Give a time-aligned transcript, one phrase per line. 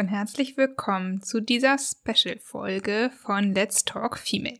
[0.00, 4.58] Und herzlich willkommen zu dieser Special-Folge von Let's Talk Female.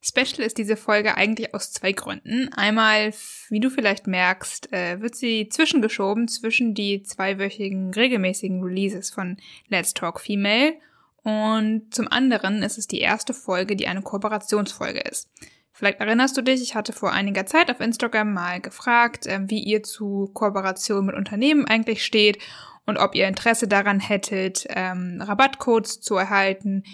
[0.00, 2.52] Special ist diese Folge eigentlich aus zwei Gründen.
[2.52, 3.14] Einmal,
[3.48, 9.36] wie du vielleicht merkst, äh, wird sie zwischengeschoben zwischen die zweiwöchigen regelmäßigen Releases von
[9.68, 10.74] Let's Talk Female
[11.22, 15.30] und zum anderen ist es die erste Folge, die eine Kooperationsfolge ist.
[15.70, 19.62] Vielleicht erinnerst du dich, ich hatte vor einiger Zeit auf Instagram mal gefragt, äh, wie
[19.62, 22.38] ihr zu Kooperation mit Unternehmen eigentlich steht
[22.86, 26.84] und ob ihr Interesse daran hättet, ähm, Rabattcodes zu erhalten.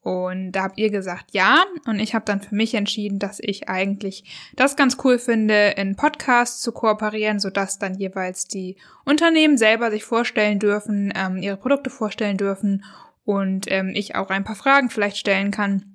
[0.00, 1.64] Und da habt ihr gesagt ja.
[1.86, 5.96] Und ich habe dann für mich entschieden, dass ich eigentlich das ganz cool finde, in
[5.96, 11.88] Podcasts zu kooperieren, sodass dann jeweils die Unternehmen selber sich vorstellen dürfen, ähm, ihre Produkte
[11.88, 12.84] vorstellen dürfen
[13.24, 15.94] und ähm, ich auch ein paar Fragen vielleicht stellen kann.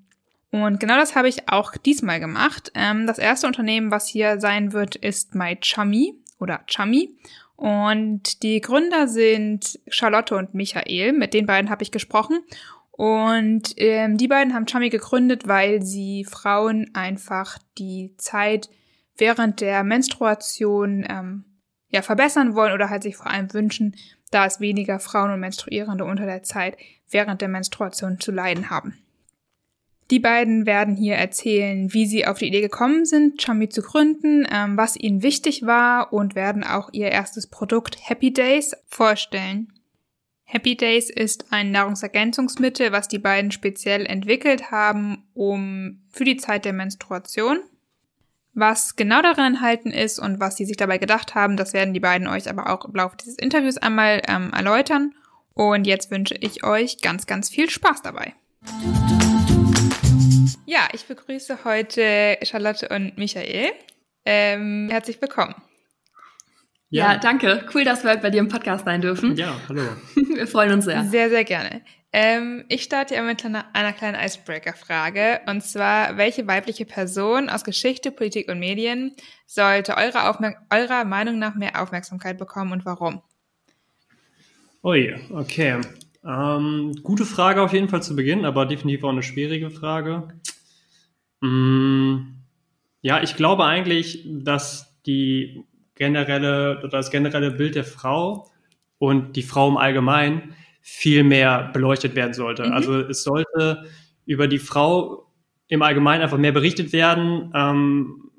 [0.52, 2.72] Und genau das habe ich auch diesmal gemacht.
[2.74, 7.16] Ähm, das erste Unternehmen, was hier sein wird, ist MyChummy oder Chummy.
[7.60, 11.12] Und die Gründer sind Charlotte und Michael.
[11.12, 12.40] Mit den beiden habe ich gesprochen.
[12.92, 18.70] Und ähm, die beiden haben Chummy gegründet, weil sie Frauen einfach die Zeit
[19.18, 21.44] während der Menstruation ähm,
[21.90, 23.94] ja verbessern wollen oder halt sich vor allem wünschen,
[24.32, 26.78] da es weniger Frauen und Menstruierende unter der Zeit
[27.10, 28.98] während der Menstruation zu leiden haben.
[30.12, 34.48] Die beiden werden hier erzählen, wie sie auf die Idee gekommen sind, Chummy zu gründen,
[34.52, 39.72] ähm, was ihnen wichtig war und werden auch ihr erstes Produkt Happy Days vorstellen.
[40.46, 46.66] Happy Days ist ein Nahrungsergänzungsmittel, was die beiden speziell entwickelt haben, um für die Zeit
[46.66, 47.60] der Menstruation.
[48.56, 52.00] Was genau darin enthalten ist und was sie sich dabei gedacht haben, das werden die
[52.00, 55.14] beiden euch aber auch im Laufe dieses Interviews einmal ähm, erläutern.
[55.54, 58.34] Und jetzt wünsche ich euch ganz, ganz viel Spaß dabei.
[60.72, 63.72] Ja, ich begrüße heute Charlotte und Michael.
[64.24, 65.56] Ähm, herzlich willkommen.
[66.92, 67.14] Ja.
[67.14, 67.18] ja.
[67.18, 67.66] danke.
[67.74, 69.36] Cool, dass wir heute bei dir im Podcast sein dürfen.
[69.36, 69.82] Ja, hallo.
[70.16, 71.06] wir freuen uns sehr.
[71.06, 71.82] Sehr, sehr gerne.
[72.14, 75.42] Ähm, ich starte ja mit einer, einer kleinen Icebreaker-Frage.
[75.48, 79.16] Und zwar, welche weibliche Person aus Geschichte, Politik und Medien
[79.48, 83.24] sollte eurer, Aufmerk eurer Meinung nach mehr Aufmerksamkeit bekommen und warum?
[84.84, 85.82] Ui, okay.
[86.24, 90.28] Ähm, gute Frage auf jeden Fall zu Beginn, aber definitiv auch eine schwierige Frage.
[91.42, 92.18] Mm,
[93.02, 95.64] ja, ich glaube eigentlich, dass die
[95.96, 98.50] generelle, das generelle Bild der Frau
[98.98, 102.66] und die Frau im Allgemeinen viel mehr beleuchtet werden sollte.
[102.66, 102.74] Mhm.
[102.74, 103.86] Also es sollte
[104.26, 105.32] über die Frau
[105.68, 107.52] im Allgemeinen einfach mehr berichtet werden.
[107.54, 108.32] Ähm,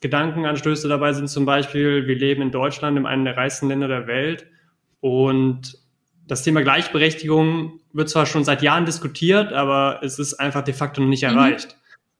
[0.00, 4.06] Gedankenanstöße dabei sind zum Beispiel, wir leben in Deutschland, in einem der reichsten Länder der
[4.06, 4.46] Welt.
[5.00, 5.78] Und
[6.26, 11.00] das Thema Gleichberechtigung wird zwar schon seit Jahren diskutiert, aber es ist einfach de facto
[11.00, 11.28] noch nicht mhm.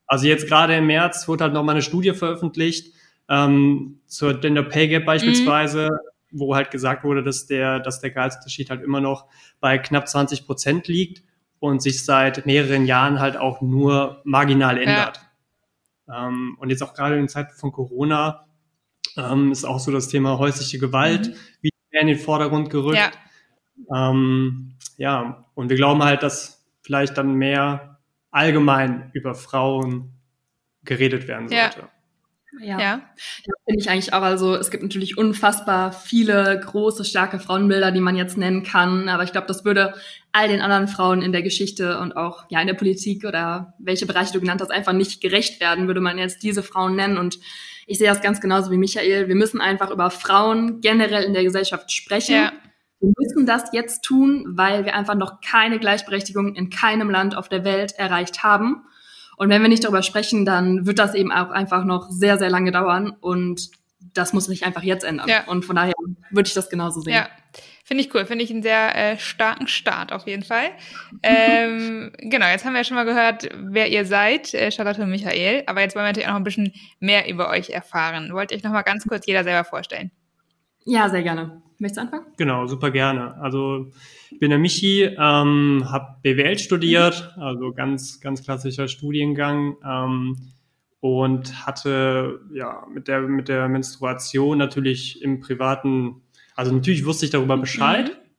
[0.07, 2.93] Also jetzt gerade im März wurde halt nochmal eine Studie veröffentlicht
[3.29, 5.89] ähm, zur Gender Pay Gap beispielsweise,
[6.31, 6.39] mhm.
[6.39, 9.25] wo halt gesagt wurde, dass der, dass der Gehaltsunterschied halt immer noch
[9.59, 11.23] bei knapp 20 Prozent liegt
[11.59, 15.21] und sich seit mehreren Jahren halt auch nur marginal ändert.
[16.07, 16.27] Ja.
[16.27, 18.45] Ähm, und jetzt auch gerade in Zeiten von Corona
[19.17, 21.35] ähm, ist auch so das Thema häusliche Gewalt mhm.
[21.61, 22.97] wieder mehr in den Vordergrund gerückt.
[22.97, 24.09] Ja.
[24.11, 27.96] Ähm, ja, und wir glauben halt, dass vielleicht dann mehr
[28.37, 30.13] allgemein über Frauen
[30.83, 31.79] geredet werden sollte.
[31.79, 31.89] Ja.
[32.59, 32.79] Ja, ja.
[32.79, 34.21] ja finde ich eigentlich auch.
[34.21, 39.09] Also es gibt natürlich unfassbar viele große, starke Frauenbilder, die man jetzt nennen kann.
[39.09, 39.93] Aber ich glaube, das würde
[40.31, 44.05] all den anderen Frauen in der Geschichte und auch ja in der Politik oder welche
[44.05, 47.17] Bereiche du genannt hast, einfach nicht gerecht werden, würde man jetzt diese Frauen nennen.
[47.17, 47.39] Und
[47.85, 49.27] ich sehe das ganz genauso wie Michael.
[49.27, 52.35] Wir müssen einfach über Frauen generell in der Gesellschaft sprechen.
[52.35, 52.51] Ja.
[52.99, 57.47] Wir müssen das jetzt tun, weil wir einfach noch keine Gleichberechtigung in keinem Land auf
[57.49, 58.83] der Welt erreicht haben.
[59.37, 62.49] Und wenn wir nicht darüber sprechen, dann wird das eben auch einfach noch sehr, sehr
[62.49, 63.15] lange dauern.
[63.21, 63.69] Und
[64.13, 65.29] das muss sich einfach jetzt ändern.
[65.29, 65.45] Ja.
[65.45, 65.93] Und von daher
[66.31, 67.13] würde ich das genauso sehen.
[67.13, 67.29] Ja,
[67.83, 68.25] finde ich cool.
[68.25, 70.69] Finde ich einen sehr äh, starken Start auf jeden Fall.
[71.21, 75.11] ähm, genau, jetzt haben wir ja schon mal gehört, wer ihr seid, äh, Charlotte und
[75.11, 75.63] Michael.
[75.67, 78.33] Aber jetzt wollen wir natürlich auch noch ein bisschen mehr über euch erfahren.
[78.33, 80.09] Wollt ihr euch noch mal ganz kurz jeder selber vorstellen?
[80.85, 81.61] Ja, sehr gerne.
[81.79, 82.25] Möchtest du anfangen?
[82.37, 83.35] Genau, super gerne.
[83.37, 83.91] Also
[84.31, 89.77] ich bin der Michi, ähm, habe BWL studiert, also ganz, ganz klassischer Studiengang.
[89.85, 90.35] Ähm,
[90.99, 96.21] und hatte ja mit der, mit der Menstruation natürlich im privaten,
[96.55, 98.29] also natürlich wusste ich darüber Bescheid, mhm.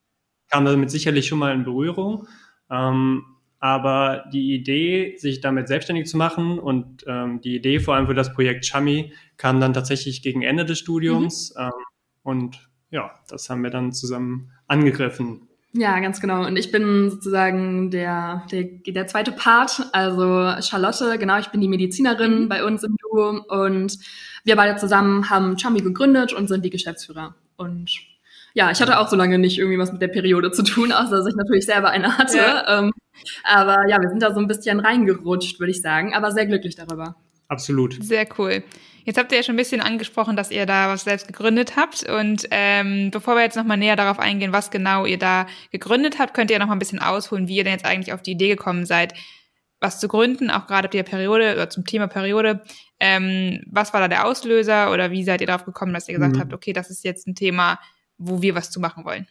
[0.50, 2.26] kam damit sicherlich schon mal in Berührung.
[2.70, 3.24] Ähm,
[3.60, 8.14] aber die Idee, sich damit selbstständig zu machen und ähm, die Idee vor allem für
[8.14, 11.54] das Projekt Chami kam dann tatsächlich gegen Ende des Studiums.
[11.56, 11.62] Mhm.
[11.64, 11.72] Ähm,
[12.22, 15.48] und ja, das haben wir dann zusammen angegriffen.
[15.74, 16.46] Ja, ganz genau.
[16.46, 21.68] Und ich bin sozusagen der, der, der zweite Part, also Charlotte, genau, ich bin die
[21.68, 22.48] Medizinerin mhm.
[22.48, 23.98] bei uns im Duo und
[24.44, 27.34] wir beide zusammen haben Chami gegründet und sind die Geschäftsführer.
[27.56, 27.90] Und
[28.54, 31.18] ja, ich hatte auch so lange nicht irgendwie was mit der Periode zu tun, außer
[31.18, 32.38] dass ich natürlich selber eine hatte.
[32.38, 32.78] Ja.
[32.78, 32.92] Ähm,
[33.44, 36.76] aber ja, wir sind da so ein bisschen reingerutscht, würde ich sagen, aber sehr glücklich
[36.76, 37.14] darüber.
[37.48, 38.02] Absolut.
[38.02, 38.62] Sehr cool.
[39.08, 42.06] Jetzt habt ihr ja schon ein bisschen angesprochen, dass ihr da was selbst gegründet habt.
[42.06, 46.34] Und ähm, bevor wir jetzt nochmal näher darauf eingehen, was genau ihr da gegründet habt,
[46.34, 48.48] könnt ihr ja nochmal ein bisschen ausholen, wie ihr denn jetzt eigentlich auf die Idee
[48.48, 49.14] gekommen seid,
[49.80, 52.60] was zu gründen, auch gerade der Periode oder zum Thema Periode.
[53.00, 56.36] Ähm, was war da der Auslöser oder wie seid ihr darauf gekommen, dass ihr gesagt
[56.36, 56.40] mhm.
[56.40, 57.80] habt, okay, das ist jetzt ein Thema,
[58.18, 59.26] wo wir was zu machen wollen?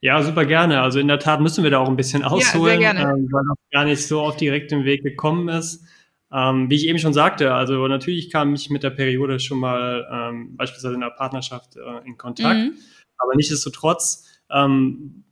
[0.00, 0.80] Ja, super gerne.
[0.80, 3.58] Also in der Tat müssen wir da auch ein bisschen ausholen, ja, ähm, weil das
[3.70, 5.84] gar nicht so auf direktem Weg gekommen ist.
[6.34, 10.08] Ähm, wie ich eben schon sagte, also natürlich kam ich mit der Periode schon mal
[10.10, 12.74] ähm, beispielsweise in der Partnerschaft äh, in Kontakt, mhm.
[13.18, 15.24] aber nichtsdestotrotz ähm,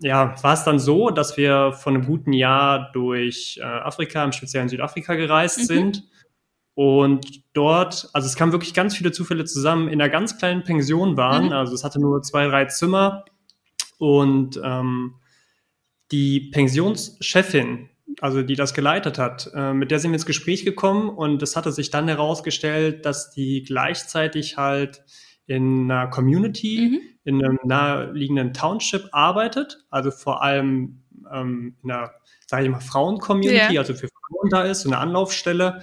[0.00, 4.32] ja, war es dann so, dass wir vor einem guten Jahr durch äh, Afrika, im
[4.32, 5.64] speziellen Südafrika gereist mhm.
[5.64, 6.04] sind
[6.74, 11.16] und dort, also es kamen wirklich ganz viele Zufälle zusammen, in einer ganz kleinen Pension
[11.16, 11.52] waren, mhm.
[11.52, 13.24] also es hatte nur zwei, drei Zimmer
[13.98, 15.14] und ähm,
[16.10, 21.08] die Pensionschefin, also die das geleitet hat, äh, mit der sind wir ins Gespräch gekommen
[21.08, 25.04] und es hatte sich dann herausgestellt, dass die gleichzeitig halt
[25.46, 27.00] in einer Community, mhm.
[27.24, 32.10] in einem naheliegenden Township arbeitet, also vor allem ähm, in einer,
[32.46, 33.80] sage ich mal, Frauen-Community, yeah.
[33.80, 35.82] also für Frauen da ist, so eine Anlaufstelle.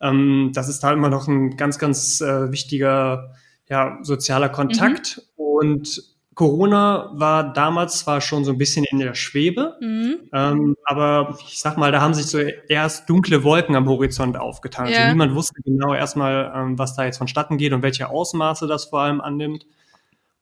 [0.00, 3.34] Ähm, das ist da immer noch ein ganz, ganz äh, wichtiger
[3.68, 5.22] ja, sozialer Kontakt.
[5.36, 5.44] Mhm.
[5.44, 10.30] Und Corona war damals zwar schon so ein bisschen in der Schwebe, mhm.
[10.32, 14.86] ähm, aber ich sag mal, da haben sich so erst dunkle Wolken am Horizont aufgetan.
[14.86, 15.00] Also ja.
[15.02, 18.86] Also niemand wusste genau erstmal, ähm, was da jetzt vonstatten geht und welche Ausmaße das
[18.86, 19.66] vor allem annimmt.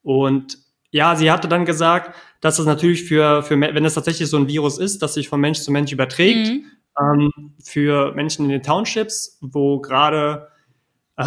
[0.03, 0.59] Und
[0.91, 4.49] ja, sie hatte dann gesagt, dass es natürlich für, für wenn es tatsächlich so ein
[4.49, 6.65] Virus ist, das sich von Mensch zu Mensch überträgt, mhm.
[7.01, 10.50] ähm, für Menschen in den Townships, wo gerade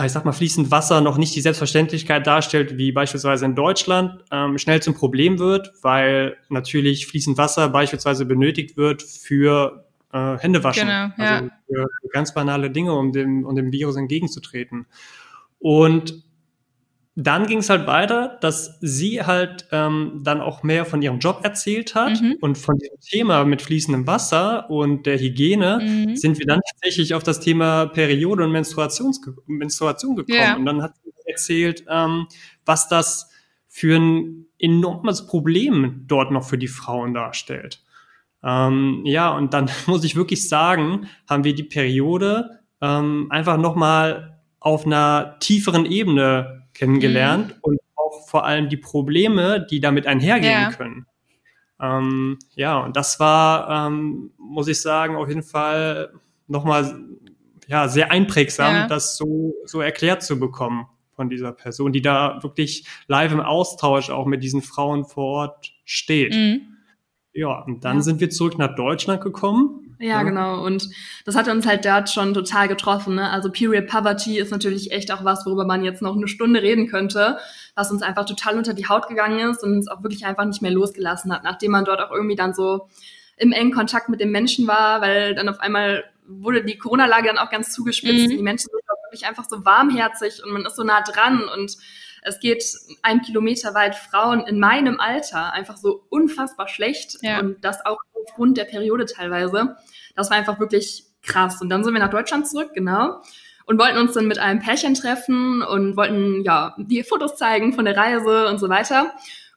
[0.01, 4.57] ich sag mal, fließend Wasser noch nicht die Selbstverständlichkeit darstellt, wie beispielsweise in Deutschland, ähm,
[4.57, 10.87] schnell zum Problem wird, weil natürlich fließend Wasser beispielsweise benötigt wird für äh, Händewaschen.
[10.87, 11.35] Genau, ja.
[11.35, 14.87] Also für, für ganz banale Dinge, um dem, um dem Virus entgegenzutreten.
[15.59, 16.23] Und
[17.15, 21.41] dann ging es halt weiter, dass sie halt ähm, dann auch mehr von ihrem Job
[21.43, 22.37] erzählt hat mhm.
[22.41, 26.15] und von dem Thema mit fließendem Wasser und der Hygiene mhm.
[26.15, 30.39] sind wir dann tatsächlich auf das Thema Periode und Menstruations Menstruation gekommen.
[30.39, 30.55] Ja.
[30.55, 32.25] Und dann hat sie erzählt, ähm,
[32.65, 33.29] was das
[33.67, 37.83] für ein enormes Problem dort noch für die Frauen darstellt.
[38.43, 44.41] Ähm, ja, und dann muss ich wirklich sagen, haben wir die Periode ähm, einfach nochmal
[44.59, 47.59] auf einer tieferen Ebene kennengelernt mhm.
[47.61, 50.71] und auch vor allem die Probleme, die damit einhergehen ja.
[50.71, 51.05] können.
[51.81, 56.13] Ähm, ja, und das war, ähm, muss ich sagen, auf jeden Fall
[56.47, 56.99] nochmal
[57.67, 58.87] ja, sehr einprägsam, ja.
[58.87, 64.09] das so, so erklärt zu bekommen von dieser Person, die da wirklich live im Austausch
[64.09, 66.33] auch mit diesen Frauen vor Ort steht.
[66.33, 66.61] Mhm.
[67.33, 68.01] Ja, und dann ja.
[68.03, 70.61] sind wir zurück nach Deutschland gekommen ja, ja, genau.
[70.65, 70.89] Und
[71.23, 73.15] das hat uns halt dort schon total getroffen.
[73.15, 73.29] Ne?
[73.29, 76.89] Also Period Poverty ist natürlich echt auch was, worüber man jetzt noch eine Stunde reden
[76.89, 77.37] könnte,
[77.73, 80.61] was uns einfach total unter die Haut gegangen ist und uns auch wirklich einfach nicht
[80.61, 82.89] mehr losgelassen hat, nachdem man dort auch irgendwie dann so
[83.37, 87.37] im engen Kontakt mit den Menschen war, weil dann auf einmal wurde die Corona-Lage dann
[87.37, 88.27] auch ganz zugespitzt.
[88.27, 88.37] Mhm.
[88.37, 91.77] Die Menschen sind auch wirklich einfach so warmherzig und man ist so nah dran und
[92.23, 92.63] es geht
[93.01, 97.39] ein Kilometer weit Frauen in meinem Alter einfach so unfassbar schlecht ja.
[97.39, 99.75] und das auch aufgrund der Periode teilweise.
[100.15, 101.61] Das war einfach wirklich krass.
[101.61, 103.21] Und dann sind wir nach Deutschland zurück, genau.
[103.65, 107.85] Und wollten uns dann mit einem Pärchen treffen und wollten, ja, die Fotos zeigen von
[107.85, 109.13] der Reise und so weiter.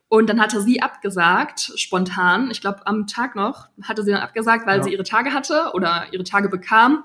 [0.09, 2.51] Und dann hatte sie abgesagt, spontan.
[2.53, 4.85] Ich glaube, am Tag noch hatte sie dann abgesagt, weil ja.
[4.85, 7.05] sie ihre Tage hatte oder ihre Tage bekam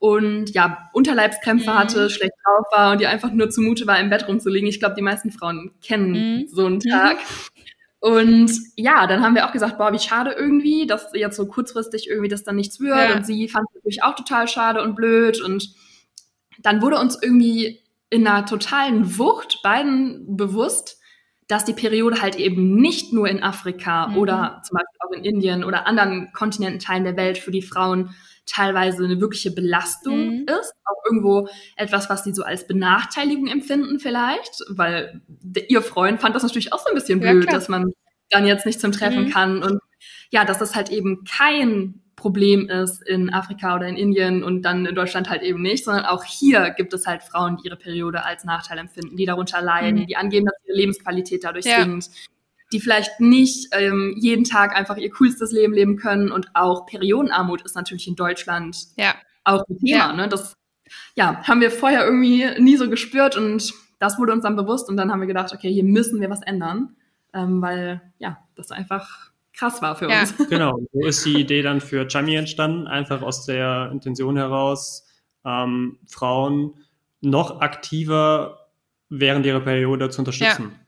[0.00, 1.78] und ja, Unterleibskrämpfe mhm.
[1.78, 4.68] hatte, schlecht drauf war und ihr einfach nur zumute war, im Bett rumzulegen.
[4.68, 6.46] Ich glaube, die meisten Frauen kennen mhm.
[6.48, 7.18] so einen Tag.
[7.18, 7.60] Mhm.
[8.00, 12.08] Und ja, dann haben wir auch gesagt, boah, wie schade irgendwie, dass jetzt so kurzfristig
[12.08, 12.96] irgendwie das dann nichts wird.
[12.96, 13.14] Ja.
[13.14, 15.38] Und sie fand es natürlich auch total schade und blöd.
[15.42, 15.74] Und
[16.60, 20.98] dann wurde uns irgendwie in einer totalen Wucht beiden bewusst,
[21.46, 24.16] dass die Periode halt eben nicht nur in Afrika mhm.
[24.16, 28.14] oder zum Beispiel auch in Indien oder anderen Kontinententeilen der Welt für die Frauen
[28.50, 30.46] teilweise eine wirkliche Belastung mhm.
[30.48, 35.22] ist, auch irgendwo etwas, was sie so als Benachteiligung empfinden vielleicht, weil
[35.68, 37.92] ihr Freund fand das natürlich auch so ein bisschen blöd, ja, dass man
[38.30, 39.30] dann jetzt nicht zum Treffen mhm.
[39.30, 39.80] kann und
[40.30, 44.84] ja, dass das halt eben kein Problem ist in Afrika oder in Indien und dann
[44.84, 48.24] in Deutschland halt eben nicht, sondern auch hier gibt es halt Frauen, die ihre Periode
[48.24, 50.06] als Nachteil empfinden, die darunter leiden, mhm.
[50.06, 51.82] die angeben, dass ihre Lebensqualität dadurch ja.
[51.82, 52.10] sinkt,
[52.72, 57.62] die vielleicht nicht ähm, jeden Tag einfach ihr coolstes Leben leben können und auch Periodenarmut
[57.62, 59.14] ist natürlich in Deutschland ja.
[59.44, 59.98] auch ein Thema.
[59.98, 60.12] Ja.
[60.12, 60.28] Ne?
[60.28, 60.56] Das
[61.14, 64.96] ja, haben wir vorher irgendwie nie so gespürt und das wurde uns dann bewusst und
[64.96, 66.96] dann haben wir gedacht, okay, hier müssen wir was ändern,
[67.34, 70.20] ähm, weil ja, das einfach krass war für ja.
[70.20, 70.34] uns.
[70.48, 75.06] Genau, so ist die Idee dann für Chami entstanden, einfach aus der Intention heraus,
[75.44, 76.74] ähm, Frauen
[77.20, 78.68] noch aktiver
[79.08, 80.72] während ihrer Periode zu unterstützen.
[80.72, 80.86] Ja.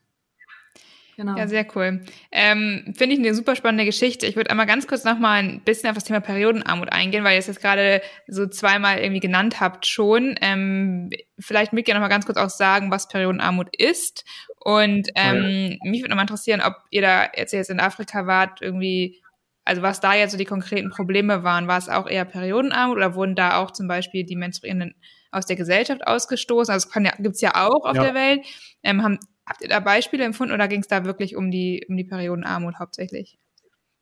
[1.22, 1.36] Genau.
[1.36, 2.00] Ja, sehr cool.
[2.32, 4.26] Ähm, Finde ich eine super spannende Geschichte.
[4.26, 7.38] Ich würde einmal ganz kurz nochmal ein bisschen auf das Thema Periodenarmut eingehen, weil ihr
[7.38, 10.34] es jetzt gerade so zweimal irgendwie genannt habt schon.
[10.40, 14.24] Ähm, vielleicht mögt ihr nochmal ganz kurz auch sagen, was Periodenarmut ist.
[14.58, 15.90] Und ähm, oh ja.
[15.92, 19.22] mich würde nochmal interessieren, ob ihr da jetzt, jetzt in Afrika wart, irgendwie,
[19.64, 21.68] also was da jetzt so die konkreten Probleme waren.
[21.68, 24.96] War es auch eher Periodenarmut oder wurden da auch zum Beispiel die Menstruierenden
[25.30, 26.74] aus der Gesellschaft ausgestoßen?
[26.74, 28.02] Also es ja, gibt's ja auch auf ja.
[28.02, 28.44] der Welt.
[28.82, 31.96] Ähm, haben, Habt ihr da Beispiele empfunden oder ging es da wirklich um die, um
[31.96, 33.38] die Periodenarmut hauptsächlich?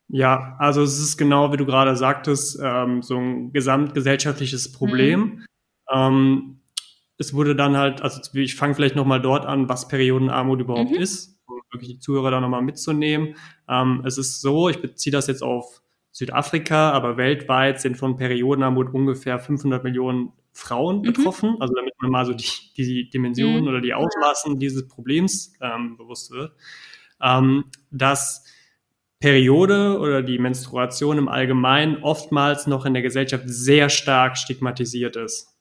[0.09, 5.21] Ja, also es ist genau, wie du gerade sagtest, ähm, so ein gesamtgesellschaftliches Problem.
[5.21, 5.47] Mhm.
[5.93, 6.61] Ähm,
[7.17, 10.97] es wurde dann halt, also ich fange vielleicht nochmal dort an, was Periodenarmut überhaupt mhm.
[10.97, 13.37] ist, um wirklich die Zuhörer da nochmal mitzunehmen.
[13.69, 15.81] Ähm, es ist so, ich beziehe das jetzt auf
[16.11, 21.03] Südafrika, aber weltweit sind von Periodenarmut ungefähr 500 Millionen Frauen mhm.
[21.03, 23.69] betroffen, also damit man mal so die, die Dimensionen mhm.
[23.69, 26.53] oder die Ausmaßen dieses Problems ähm, bewusst wird,
[27.23, 28.45] ähm, dass
[29.21, 35.59] Periode oder die Menstruation im Allgemeinen oftmals noch in der Gesellschaft sehr stark stigmatisiert ist.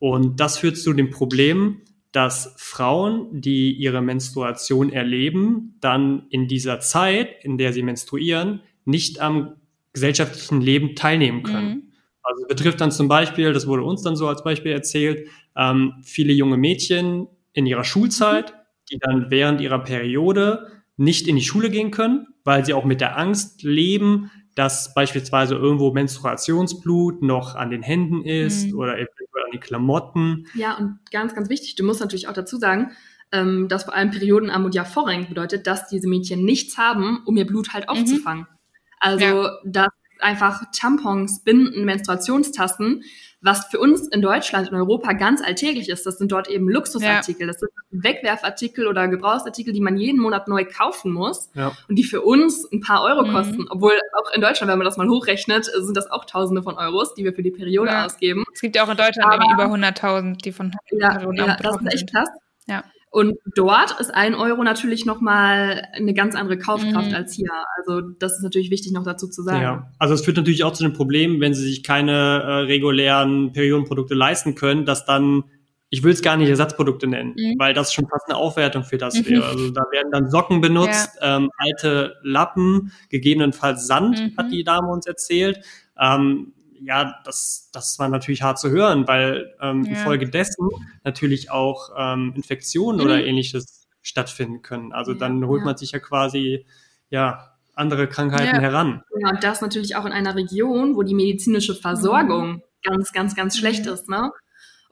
[0.00, 1.82] Und das führt zu dem Problem,
[2.12, 9.20] dass Frauen, die ihre Menstruation erleben, dann in dieser Zeit, in der sie menstruieren, nicht
[9.20, 9.54] am
[9.92, 11.68] gesellschaftlichen Leben teilnehmen können.
[11.68, 11.87] Mhm.
[12.28, 16.32] Also betrifft dann zum Beispiel, das wurde uns dann so als Beispiel erzählt, ähm, viele
[16.32, 18.54] junge Mädchen in ihrer Schulzeit,
[18.90, 23.00] die dann während ihrer Periode nicht in die Schule gehen können, weil sie auch mit
[23.00, 28.78] der Angst leben, dass beispielsweise irgendwo Menstruationsblut noch an den Händen ist mhm.
[28.78, 30.46] oder eventuell an den Klamotten.
[30.54, 32.90] Ja, und ganz, ganz wichtig, du musst natürlich auch dazu sagen,
[33.32, 37.46] ähm, dass vor allem Periodenarmut ja vorrangig bedeutet, dass diese Mädchen nichts haben, um ihr
[37.46, 37.90] Blut halt mhm.
[37.90, 38.42] aufzufangen.
[38.42, 38.58] Mhm.
[39.00, 39.58] Also, ja.
[39.64, 39.88] dass
[40.20, 43.02] einfach Tampons, Binden, Menstruationstassen,
[43.40, 46.04] was für uns in Deutschland, in Europa ganz alltäglich ist.
[46.06, 47.42] Das sind dort eben Luxusartikel.
[47.42, 47.52] Ja.
[47.52, 51.72] Das sind Wegwerfartikel oder Gebrauchsartikel, die man jeden Monat neu kaufen muss ja.
[51.88, 53.32] und die für uns ein paar Euro mhm.
[53.32, 53.66] kosten.
[53.70, 57.14] Obwohl auch in Deutschland, wenn man das mal hochrechnet, sind das auch Tausende von Euros,
[57.14, 58.06] die wir für die Periode ja.
[58.06, 58.44] ausgeben.
[58.52, 61.76] Es gibt ja auch in Deutschland Aber, über 100.000, die von ja, Perioden ja, das
[61.76, 62.28] ist echt krass.
[62.66, 62.84] Ja.
[63.10, 67.14] Und dort ist ein Euro natürlich nochmal eine ganz andere Kaufkraft mhm.
[67.14, 67.50] als hier.
[67.78, 69.62] Also das ist natürlich wichtig noch dazu zu sagen.
[69.62, 73.52] Ja, also es führt natürlich auch zu dem Problem, wenn sie sich keine äh, regulären
[73.52, 75.44] Periodenprodukte leisten können, dass dann,
[75.88, 77.54] ich will es gar nicht Ersatzprodukte nennen, mhm.
[77.58, 79.26] weil das schon fast eine Aufwertung für das mhm.
[79.26, 79.44] wäre.
[79.48, 81.38] Also da werden dann Socken benutzt, ja.
[81.38, 84.50] ähm, alte Lappen, gegebenenfalls Sand, hat mhm.
[84.50, 85.60] die Dame uns erzählt.
[85.98, 89.92] Ähm, ja, das, das war natürlich hart zu hören, weil ähm, ja.
[89.92, 90.68] infolgedessen
[91.04, 93.04] natürlich auch ähm, Infektionen mhm.
[93.04, 94.92] oder ähnliches stattfinden können.
[94.92, 95.66] Also ja, dann holt ja.
[95.66, 96.66] man sich ja quasi
[97.10, 98.60] ja andere Krankheiten ja.
[98.60, 99.02] heran.
[99.20, 102.62] Ja, und das natürlich auch in einer Region, wo die medizinische Versorgung mhm.
[102.82, 103.92] ganz, ganz, ganz schlecht mhm.
[103.92, 104.30] ist, ne?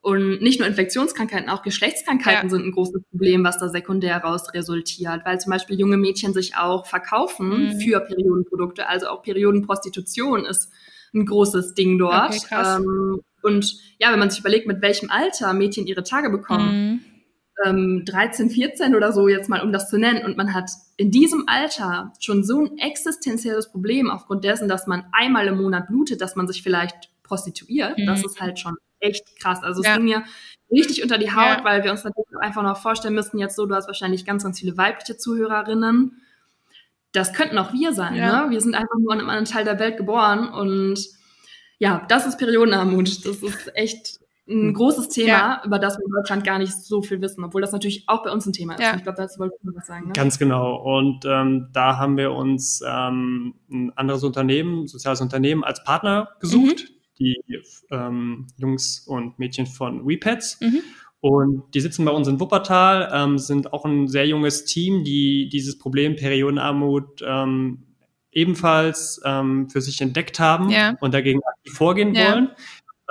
[0.03, 2.49] Und nicht nur Infektionskrankheiten, auch Geschlechtskrankheiten ja.
[2.49, 6.57] sind ein großes Problem, was da sekundär raus resultiert, weil zum Beispiel junge Mädchen sich
[6.57, 7.81] auch verkaufen mhm.
[7.81, 10.71] für Periodenprodukte, also auch Periodenprostitution ist
[11.15, 12.37] ein großes Ding dort.
[12.37, 17.01] Okay, ähm, und ja, wenn man sich überlegt, mit welchem Alter Mädchen ihre Tage bekommen,
[17.65, 17.65] mhm.
[17.65, 21.11] ähm, 13, 14 oder so jetzt mal, um das zu nennen, und man hat in
[21.11, 26.21] diesem Alter schon so ein existenzielles Problem aufgrund dessen, dass man einmal im Monat blutet,
[26.21, 28.07] dass man sich vielleicht prostituiert, mhm.
[28.07, 29.63] das ist halt schon echt krass.
[29.63, 29.97] Also es ja.
[29.97, 30.25] ging mir
[30.71, 31.65] richtig unter die Haut, ja.
[31.65, 34.59] weil wir uns natürlich einfach noch vorstellen müssten, jetzt so, du hast wahrscheinlich ganz, ganz
[34.59, 36.21] viele weibliche Zuhörerinnen
[37.17, 38.15] das könnten auch wir sein.
[38.15, 38.45] Ja.
[38.45, 38.51] Ne?
[38.51, 40.99] Wir sind einfach nur in einem anderen Teil der Welt geboren und
[41.79, 43.27] ja, das ist Periodenarmut.
[43.27, 45.63] Das ist echt ein großes Thema, ja.
[45.65, 48.31] über das wir in Deutschland gar nicht so viel wissen, obwohl das natürlich auch bei
[48.31, 48.81] uns ein Thema ist.
[48.81, 48.95] Ja.
[48.95, 50.07] Ich glaube, dazu wollte ich was sagen.
[50.07, 50.13] Ne?
[50.13, 50.77] Ganz genau.
[50.77, 56.29] Und ähm, da haben wir uns ähm, ein anderes Unternehmen, ein soziales Unternehmen als Partner
[56.41, 56.95] gesucht, mhm.
[57.19, 57.43] die
[57.91, 60.61] ähm, Jungs und Mädchen von WePets.
[60.61, 60.81] Mhm.
[61.29, 65.49] Und die sitzen bei uns in Wuppertal, ähm, sind auch ein sehr junges Team, die
[65.49, 67.83] dieses Problem Periodenarmut ähm,
[68.31, 70.95] ebenfalls ähm, für sich entdeckt haben Ja.
[71.01, 72.33] und dagegen aktiv vorgehen Ja.
[72.33, 72.51] wollen.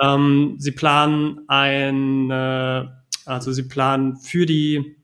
[0.00, 2.84] Ähm, sie planen ein, äh,
[3.26, 4.96] also sie planen für die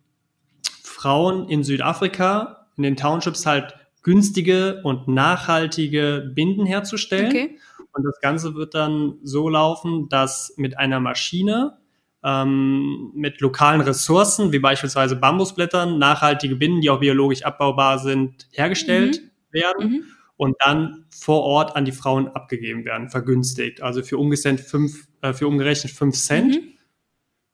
[0.82, 7.26] Frauen in Südafrika in den Townships halt günstige und nachhaltige Binden herzustellen.
[7.26, 7.58] Okay.
[7.92, 11.76] Und das Ganze wird dann so laufen, dass mit einer Maschine,
[12.24, 19.20] ähm, mit lokalen Ressourcen, wie beispielsweise Bambusblättern, nachhaltige Binden, die auch biologisch abbaubar sind, hergestellt
[19.50, 20.04] werden Mhm.
[20.36, 23.82] und dann vor Ort an die Frauen abgegeben werden, vergünstigt.
[23.82, 26.54] Also für umgerechnet fünf, äh, für umgerechnet fünf Cent.
[26.56, 26.68] Mhm.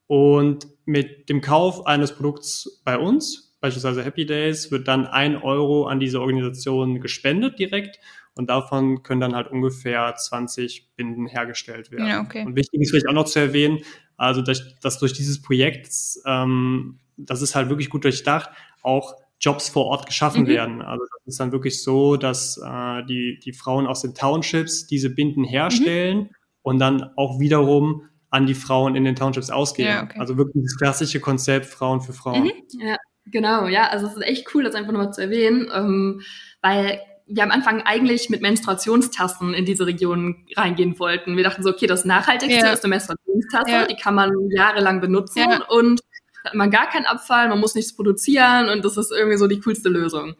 [0.06, 5.86] Und mit dem Kauf eines Produkts bei uns, beispielsweise Happy Days, wird dann ein Euro
[5.86, 7.98] an diese Organisation gespendet direkt.
[8.34, 12.06] Und davon können dann halt ungefähr 20 Binden hergestellt werden.
[12.06, 12.46] Ja, okay.
[12.46, 13.80] Und wichtig ist vielleicht auch noch zu erwähnen,
[14.18, 15.88] also dass, dass durch dieses Projekt,
[16.26, 18.50] ähm, das ist halt wirklich gut durchdacht,
[18.82, 20.48] auch Jobs vor Ort geschaffen Mhm.
[20.48, 20.82] werden.
[20.82, 25.08] Also das ist dann wirklich so, dass äh, die, die Frauen aus den Townships diese
[25.10, 26.28] Binden herstellen Mhm.
[26.62, 29.88] und dann auch wiederum an die Frauen in den Townships ausgeben.
[29.88, 30.18] Ja, okay.
[30.18, 32.42] Also wirklich das klassische Konzept Frauen für Frauen.
[32.44, 32.52] Mhm.
[32.80, 32.96] Ja,
[33.26, 36.20] genau, ja, also es ist echt cool, das einfach nochmal zu erwähnen, ähm,
[36.60, 41.36] weil wir am Anfang eigentlich mit Menstruationstassen in diese Region reingehen wollten.
[41.36, 42.72] Wir dachten so, okay, das Nachhaltigste Ja.
[42.72, 43.86] ist eine Menstruationstasse, Ja.
[43.86, 45.64] die kann man jahrelang benutzen Ja.
[45.68, 46.00] und
[46.44, 49.60] hat man gar keinen Abfall, man muss nichts produzieren und das ist irgendwie so die
[49.60, 50.34] coolste Lösung.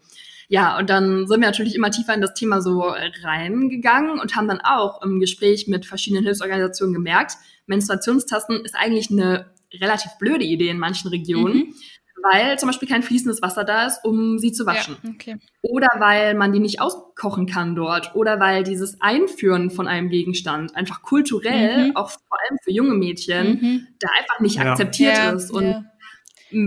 [0.48, 2.80] Ja, und dann sind wir natürlich immer tiefer in das Thema so
[3.22, 7.32] reingegangen und haben dann auch im Gespräch mit verschiedenen Hilfsorganisationen gemerkt,
[7.66, 11.74] Menstruationstassen ist eigentlich eine relativ blöde Idee in manchen Regionen, Mhm.
[12.22, 14.96] Weil zum Beispiel kein fließendes Wasser da ist, um sie zu waschen.
[15.02, 15.36] Ja, okay.
[15.62, 18.14] Oder weil man die nicht auskochen kann dort.
[18.14, 21.96] Oder weil dieses Einführen von einem Gegenstand einfach kulturell, Mhm.
[21.96, 23.86] auch vor allem für junge Mädchen, Mhm.
[24.00, 24.70] da einfach nicht Ja.
[24.72, 25.50] akzeptiert Ja, ist.
[25.50, 25.84] Und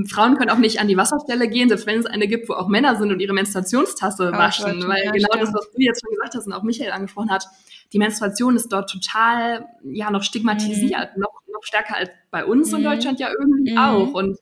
[0.08, 2.68] Frauen können auch nicht an die Wasserstelle gehen, selbst wenn es eine gibt, wo auch
[2.68, 4.80] Männer sind und ihre Menstruationstasse Oh waschen.
[4.82, 5.42] Gott, weil ja, genau stimmt.
[5.44, 7.46] das, was du jetzt schon gesagt hast und auch Michael angesprochen hat,
[7.92, 12.82] die Menstruation ist dort total, ja, noch stigmatisiert, noch, noch stärker als bei uns in
[12.82, 12.84] Mhm.
[12.84, 13.78] Deutschland ja irgendwie Mhm.
[13.80, 14.14] auch.
[14.14, 14.38] Und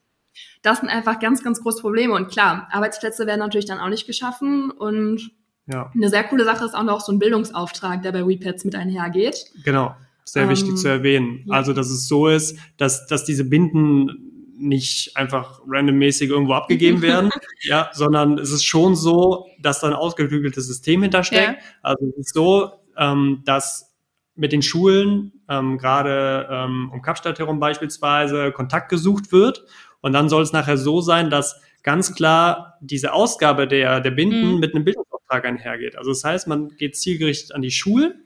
[0.62, 2.14] das sind einfach ganz, ganz große Probleme.
[2.14, 4.70] Und klar, Arbeitsplätze werden natürlich dann auch nicht geschaffen.
[4.70, 5.30] Und
[5.66, 8.74] Ja, eine sehr coole Sache ist auch noch so ein Bildungsauftrag, der bei WePads mit
[8.74, 9.46] einhergeht.
[9.64, 9.94] genau.
[10.24, 11.44] Sehr Ähm, wichtig zu erwähnen.
[11.46, 11.54] ja.
[11.54, 17.30] Also, dass es so ist, dass, dass diese Binden nicht einfach randommäßig irgendwo abgegeben werden,
[17.62, 21.56] ja, sondern es ist schon so, dass da ein ausgeklügeltes System hintersteckt.
[21.62, 21.64] Ja.
[21.82, 23.92] Also es ist so, ähm, dass
[24.36, 29.64] mit den Schulen ähm, gerade ähm, um Kapstadt herum beispielsweise Kontakt gesucht wird
[30.00, 34.54] und dann soll es nachher so sein, dass ganz klar diese Ausgabe der, der Binden
[34.54, 34.60] Mhm.
[34.60, 35.96] mit einem Bildungsauftrag einhergeht.
[35.96, 38.24] Also das heißt, man geht zielgerichtet an die Schulen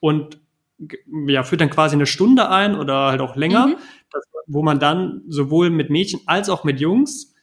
[0.00, 0.38] und
[1.28, 3.76] ja, führt dann quasi eine Stunde ein oder halt auch länger, Mhm.
[4.10, 7.34] das, wo man dann sowohl mit Mädchen als auch mit Jungs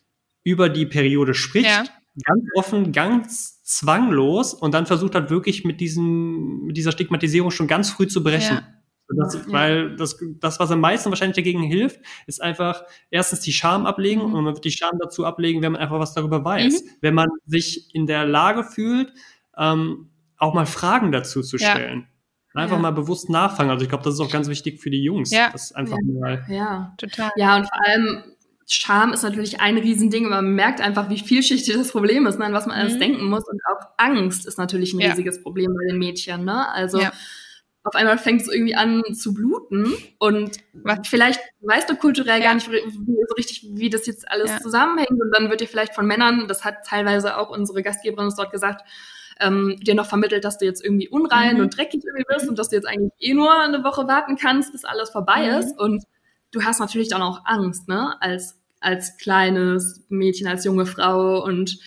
[0.43, 1.86] über die Periode spricht, Ja.
[2.26, 7.67] ganz offen, ganz zwanglos und dann versucht hat wirklich mit diesem, mit dieser Stigmatisierung schon
[7.67, 8.58] ganz früh zu brechen.
[8.58, 8.67] Ja.
[9.17, 9.41] Das, Ja.
[9.48, 14.22] Weil das, das, was am meisten wahrscheinlich dagegen hilft, ist einfach erstens die Scham ablegen
[14.28, 14.34] Mhm.
[14.36, 16.84] und man wird die Scham dazu ablegen, wenn man einfach was darüber weiß.
[17.02, 19.12] Wenn man sich in der Lage fühlt,
[19.58, 21.72] ähm, auch mal Fragen dazu zu Ja.
[21.72, 22.08] stellen.
[22.54, 22.82] Einfach Ja.
[22.82, 23.69] mal bewusst nachfragen.
[23.69, 25.32] Also ich glaube, das ist auch ganz wichtig für die Jungs.
[25.32, 25.50] Ja.
[25.52, 26.19] Das einfach Ja.
[26.19, 26.45] mal.
[26.50, 26.93] Ja.
[26.98, 27.32] Total.
[27.36, 28.24] Ja, und vor allem
[28.72, 32.45] Scham ist natürlich ein Riesending, aber man merkt einfach, wie vielschichtig das Problem ist, ne,
[32.45, 33.00] an was man alles Mhm.
[33.00, 33.43] denken muss.
[33.48, 35.10] Und auch Angst ist natürlich ein Ja.
[35.10, 36.45] riesiges Problem bei den Mädchen.
[36.45, 36.69] Ne?
[36.72, 37.12] Also Ja.
[37.84, 42.46] Auf einmal fängt es irgendwie an zu bluten und Was- vielleicht weißt du kulturell Ja.
[42.48, 42.82] gar nicht wie,
[43.28, 44.60] so richtig, wie das jetzt alles Ja.
[44.60, 45.12] zusammenhängt.
[45.12, 48.52] Und dann wird dir vielleicht von Männern, das hat teilweise auch unsere Gastgeberin uns dort
[48.52, 48.84] gesagt,
[49.39, 51.62] ähm, dir noch vermittelt, dass du jetzt irgendwie unrein Mhm.
[51.62, 54.74] und dreckig irgendwie bist und dass du jetzt eigentlich eh nur eine Woche warten kannst,
[54.74, 55.58] bis alles vorbei Mhm.
[55.60, 55.80] ist.
[55.80, 56.04] Und
[56.52, 61.80] du hast natürlich dann auch Angst, ne, als, als kleines Mädchen, als junge Frau und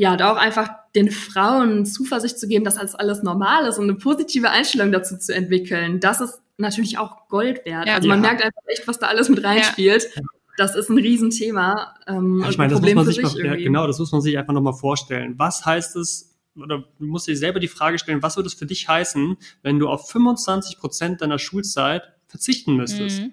[0.00, 3.84] ja, da auch einfach den Frauen Zuversicht zu geben, dass alles, alles normal ist und
[3.84, 7.86] eine positive Einstellung dazu zu entwickeln, das ist natürlich auch Gold wert.
[7.86, 7.96] Ja.
[7.96, 8.30] also man Ja.
[8.30, 10.08] merkt einfach echt, was da alles mit reinspielt.
[10.56, 11.96] Das ist ein Riesenthema.
[12.06, 14.22] Ähm, Ja, ich meine, ein das muss man sich mal, ja, genau, das muss man
[14.22, 15.34] sich einfach nochmal vorstellen.
[15.36, 18.66] Was heißt es, oder du musst dir selber die Frage stellen, was würde es für
[18.66, 23.20] dich heißen, wenn du auf 25 Prozent deiner Schulzeit verzichten müsstest?
[23.20, 23.32] Mhm.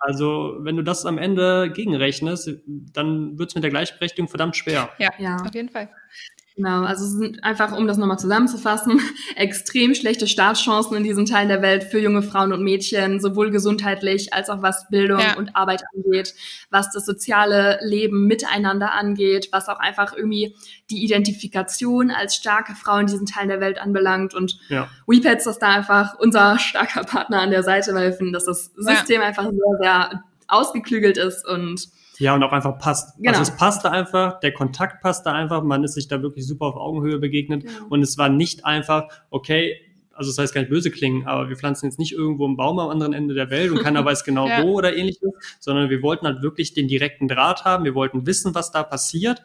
[0.00, 4.90] Also, wenn du das am Ende gegenrechnest, dann wird es mit der Gleichberechtigung verdammt schwer.
[4.98, 5.36] Ja, Ja.
[5.36, 5.90] auf jeden Fall.
[6.62, 9.00] Genau, also es sind einfach, um das nochmal zusammenzufassen,
[9.34, 14.34] extrem schlechte Startchancen in diesem Teil der Welt für junge Frauen und Mädchen, sowohl gesundheitlich
[14.34, 15.38] als auch was Bildung Ja.
[15.38, 16.34] und Arbeit angeht,
[16.70, 20.54] was das soziale Leben miteinander angeht, was auch einfach irgendwie
[20.90, 24.34] die Identifikation als starke Frau in diesem Teil der Welt anbelangt.
[24.34, 24.88] Und Ja.
[25.06, 28.70] WePads ist da einfach unser starker Partner an der Seite, weil wir finden, dass das
[28.76, 28.96] Ja.
[28.96, 31.88] System einfach sehr, sehr ausgeklügelt ist und
[32.20, 33.16] Ja, und auch einfach passt.
[33.16, 33.30] Genau.
[33.30, 36.76] Also es passte einfach, der Kontakt passte einfach, man ist sich da wirklich super auf
[36.76, 37.70] Augenhöhe begegnet ja.
[37.88, 39.80] und es war nicht einfach, okay,
[40.12, 42.78] also das heißt gar nicht böse klingen, aber wir pflanzen jetzt nicht irgendwo einen Baum
[42.78, 44.62] am anderen Ende der Welt und keiner weiß genau ja.
[44.62, 48.54] wo oder ähnliches, sondern wir wollten halt wirklich den direkten Draht haben, wir wollten wissen,
[48.54, 49.42] was da passiert,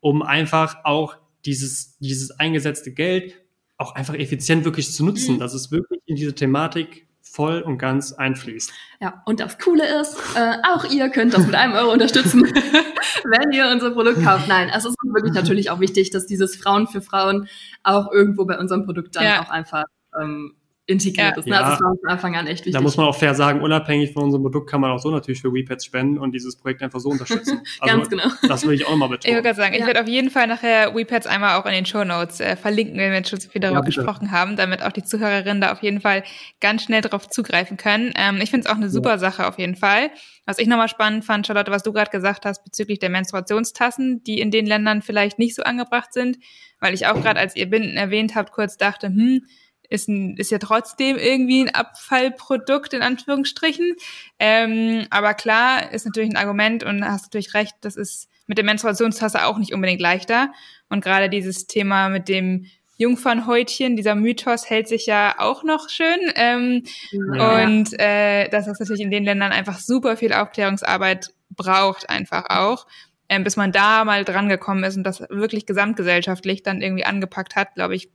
[0.00, 3.34] um einfach auch dieses, dieses eingesetzte Geld
[3.76, 5.38] auch einfach effizient wirklich zu nutzen, mhm.
[5.38, 7.05] dass es wirklich in diese Thematik
[7.36, 8.72] voll und ganz einfließt.
[8.98, 12.42] Ja, und das Coole ist, äh, auch ihr könnt das mit einem Euro unterstützen,
[13.24, 14.48] wenn ihr unser Produkt kauft.
[14.48, 17.48] Nein, also es ist wirklich natürlich auch wichtig, dass dieses Frauen für Frauen
[17.82, 19.42] auch irgendwo bei unserem Produkt dann ja.
[19.42, 19.84] auch einfach
[20.18, 21.38] ähm, integriert ja.
[21.38, 21.46] ist.
[21.46, 21.54] Ne?
[21.54, 21.60] Ja.
[21.60, 22.74] Also das war von Anfang an echt wichtig.
[22.74, 25.40] Da muss man auch fair sagen, unabhängig von unserem Produkt kann man auch so natürlich
[25.40, 27.60] für WePads spenden und dieses Projekt einfach so unterstützen.
[27.80, 28.24] Also, Ganz genau.
[28.48, 29.22] Das will ich auch mal betonen.
[29.24, 29.80] Ich würde gerade sagen, ja.
[29.80, 32.96] ich werde auf jeden Fall nachher WePads einmal auch in den Show Notes äh, verlinken,
[32.96, 35.82] wenn wir jetzt schon so viel darüber gesprochen haben, damit auch die Zuhörerinnen da auf
[35.82, 36.22] jeden Fall
[36.60, 38.12] ganz schnell drauf zugreifen können.
[38.16, 40.10] Ähm, ich finde es auch eine super Sache auf jeden Fall.
[40.46, 44.40] Was ich nochmal spannend fand, Charlotte, was du gerade gesagt hast bezüglich der Menstruationstassen, die
[44.40, 46.38] in den Ländern vielleicht nicht so angebracht sind,
[46.80, 49.42] weil ich auch gerade, als ihr Binden erwähnt habt, kurz dachte, hm,
[49.88, 53.94] ist, ein, ist ja trotzdem irgendwie ein Abfallprodukt in Anführungsstrichen.
[54.38, 58.64] Ähm, aber klar, ist natürlich ein Argument und hast natürlich recht, das ist mit der
[58.64, 60.52] Menstruationstasse auch nicht unbedingt leichter.
[60.88, 62.66] Und gerade dieses Thema mit dem
[62.98, 66.18] Jungfernhäutchen, dieser Mythos hält sich ja auch noch schön.
[66.34, 67.64] Ähm, ja.
[67.64, 72.86] Und äh, dass das natürlich in den Ländern einfach super viel Aufklärungsarbeit braucht, einfach auch.
[73.28, 77.56] Ähm, bis man da mal dran gekommen ist und das wirklich gesamtgesellschaftlich dann irgendwie angepackt
[77.56, 78.08] hat, glaube ich,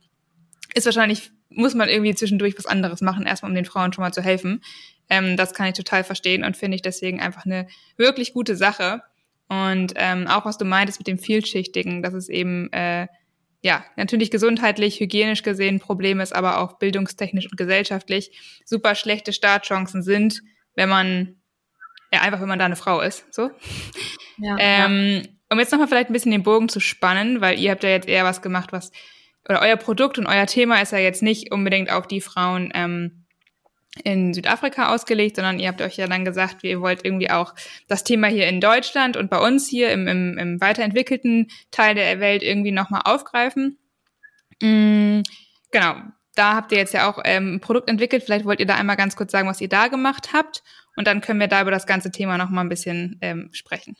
[0.74, 4.12] ist wahrscheinlich muss man irgendwie zwischendurch was anderes machen, erstmal um den Frauen schon mal
[4.12, 4.62] zu helfen.
[5.08, 9.02] Ähm, das kann ich total verstehen und finde ich deswegen einfach eine wirklich gute Sache.
[9.48, 13.08] Und ähm, auch was du meintest mit dem Vielschichtigen, dass es eben äh,
[13.60, 19.32] ja natürlich gesundheitlich, hygienisch gesehen ein Problem ist, aber auch bildungstechnisch und gesellschaftlich super schlechte
[19.32, 20.42] Startchancen sind,
[20.74, 21.36] wenn man
[22.12, 23.32] ja einfach wenn man da eine Frau ist.
[23.32, 23.50] So.
[24.38, 25.30] Ja, ähm, ja.
[25.50, 28.08] Um jetzt nochmal vielleicht ein bisschen den Bogen zu spannen, weil ihr habt ja jetzt
[28.08, 28.90] eher was gemacht, was
[29.48, 33.22] oder euer Produkt und euer Thema ist ja jetzt nicht unbedingt auf die Frauen ähm,
[34.04, 37.54] in Südafrika ausgelegt, sondern ihr habt euch ja dann gesagt, ihr wollt irgendwie auch
[37.88, 42.18] das Thema hier in Deutschland und bei uns hier im, im, im weiterentwickelten Teil der
[42.20, 43.78] Welt irgendwie nochmal aufgreifen.
[44.62, 45.24] Mhm,
[45.70, 45.96] genau,
[46.34, 48.22] da habt ihr jetzt ja auch ähm, ein Produkt entwickelt.
[48.22, 50.62] Vielleicht wollt ihr da einmal ganz kurz sagen, was ihr da gemacht habt
[50.96, 53.96] und dann können wir da über das ganze Thema nochmal ein bisschen ähm, sprechen.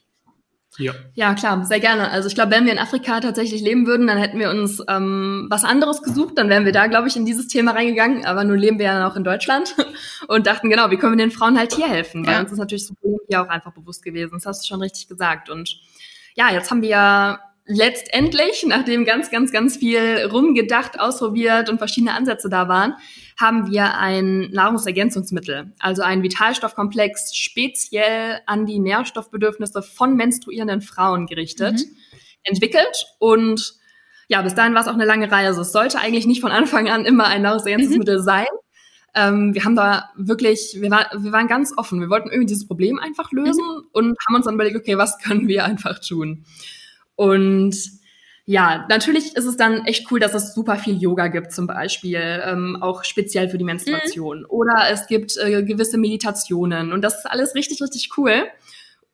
[0.78, 0.92] Ja.
[1.14, 2.10] ja, klar, sehr gerne.
[2.10, 5.46] Also ich glaube, wenn wir in Afrika tatsächlich leben würden, dann hätten wir uns ähm,
[5.50, 6.38] was anderes gesucht.
[6.38, 8.24] Dann wären wir da, glaube ich, in dieses Thema reingegangen.
[8.24, 9.76] Aber nun leben wir ja noch in Deutschland
[10.28, 12.26] und dachten, genau, wie können wir den Frauen halt hier helfen?
[12.26, 12.40] Weil ja.
[12.40, 14.32] uns ist natürlich so Problem hier auch einfach bewusst gewesen.
[14.34, 15.50] Das hast du schon richtig gesagt.
[15.50, 15.78] Und
[16.34, 22.14] ja, jetzt haben wir ja letztendlich, nachdem ganz, ganz, ganz viel rumgedacht, ausprobiert und verschiedene
[22.14, 22.94] Ansätze da waren,
[23.38, 31.74] haben wir ein Nahrungsergänzungsmittel, also ein Vitalstoffkomplex speziell an die Nährstoffbedürfnisse von menstruierenden Frauen gerichtet,
[31.74, 31.96] mhm.
[32.44, 33.74] entwickelt und
[34.28, 35.60] ja, bis dahin war es auch eine lange Reise.
[35.60, 38.24] Es sollte eigentlich nicht von Anfang an immer ein Nahrungsergänzungsmittel mhm.
[38.24, 38.46] sein.
[39.14, 42.00] Ähm, wir haben da wirklich, wir, war, wir waren ganz offen.
[42.00, 43.88] Wir wollten irgendwie dieses Problem einfach lösen mhm.
[43.92, 46.46] und haben uns dann überlegt, okay, was können wir einfach tun?
[47.16, 47.76] Und
[48.44, 52.42] ja, natürlich ist es dann echt cool, dass es super viel Yoga gibt, zum Beispiel,
[52.44, 54.40] ähm, auch speziell für die Menstruation.
[54.40, 54.46] Mhm.
[54.48, 58.44] Oder es gibt äh, gewisse Meditationen und das ist alles richtig, richtig cool.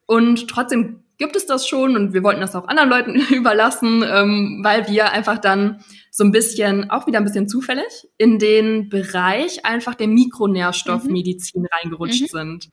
[0.06, 4.60] Und trotzdem gibt es das schon und wir wollten das auch anderen Leuten überlassen, ähm,
[4.62, 9.66] weil wir einfach dann so ein bisschen, auch wieder ein bisschen zufällig, in den Bereich
[9.66, 11.68] einfach der Mikronährstoffmedizin mhm.
[11.70, 12.26] reingerutscht mhm.
[12.26, 12.68] sind.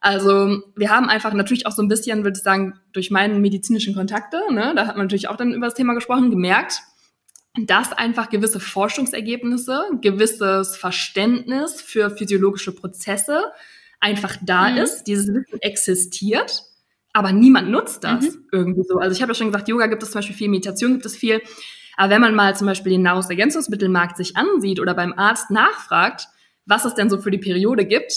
[0.00, 3.94] Also wir haben einfach natürlich auch so ein bisschen, würde ich sagen, durch meine medizinischen
[3.94, 6.80] Kontakte, ne, da hat man natürlich auch dann über das Thema gesprochen, gemerkt,
[7.66, 13.44] dass einfach gewisse Forschungsergebnisse, gewisses Verständnis für physiologische Prozesse
[14.00, 14.78] einfach da mhm.
[14.78, 16.62] ist, dieses Wissen existiert,
[17.12, 18.48] aber niemand nutzt das mhm.
[18.52, 18.98] irgendwie so.
[18.98, 21.16] Also ich habe ja schon gesagt, Yoga gibt es zum Beispiel viel, Meditation gibt es
[21.16, 21.42] viel,
[21.96, 26.28] aber wenn man mal zum Beispiel den Nahrungsergänzungsmittelmarkt sich ansieht oder beim Arzt nachfragt,
[26.64, 28.12] was es denn so für die Periode gibt,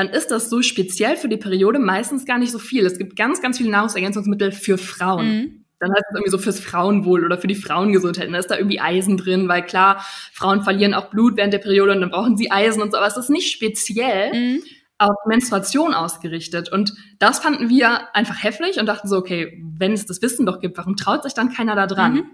[0.00, 2.86] dann ist das so speziell für die Periode meistens gar nicht so viel.
[2.86, 5.26] Es gibt ganz, ganz viele Nahrungsergänzungsmittel für Frauen.
[5.26, 5.64] Mhm.
[5.78, 8.26] Dann heißt es irgendwie so fürs Frauenwohl oder für die Frauengesundheit.
[8.26, 11.58] Und da ist da irgendwie Eisen drin, weil klar, Frauen verlieren auch Blut während der
[11.58, 12.96] Periode und dann brauchen sie Eisen und so.
[12.96, 14.62] Aber es ist nicht speziell mhm.
[14.96, 16.72] auf Menstruation ausgerichtet.
[16.72, 20.60] Und das fanden wir einfach heftig und dachten so, okay, wenn es das Wissen doch
[20.60, 22.14] gibt, warum traut sich dann keiner da dran?
[22.14, 22.30] Mhm.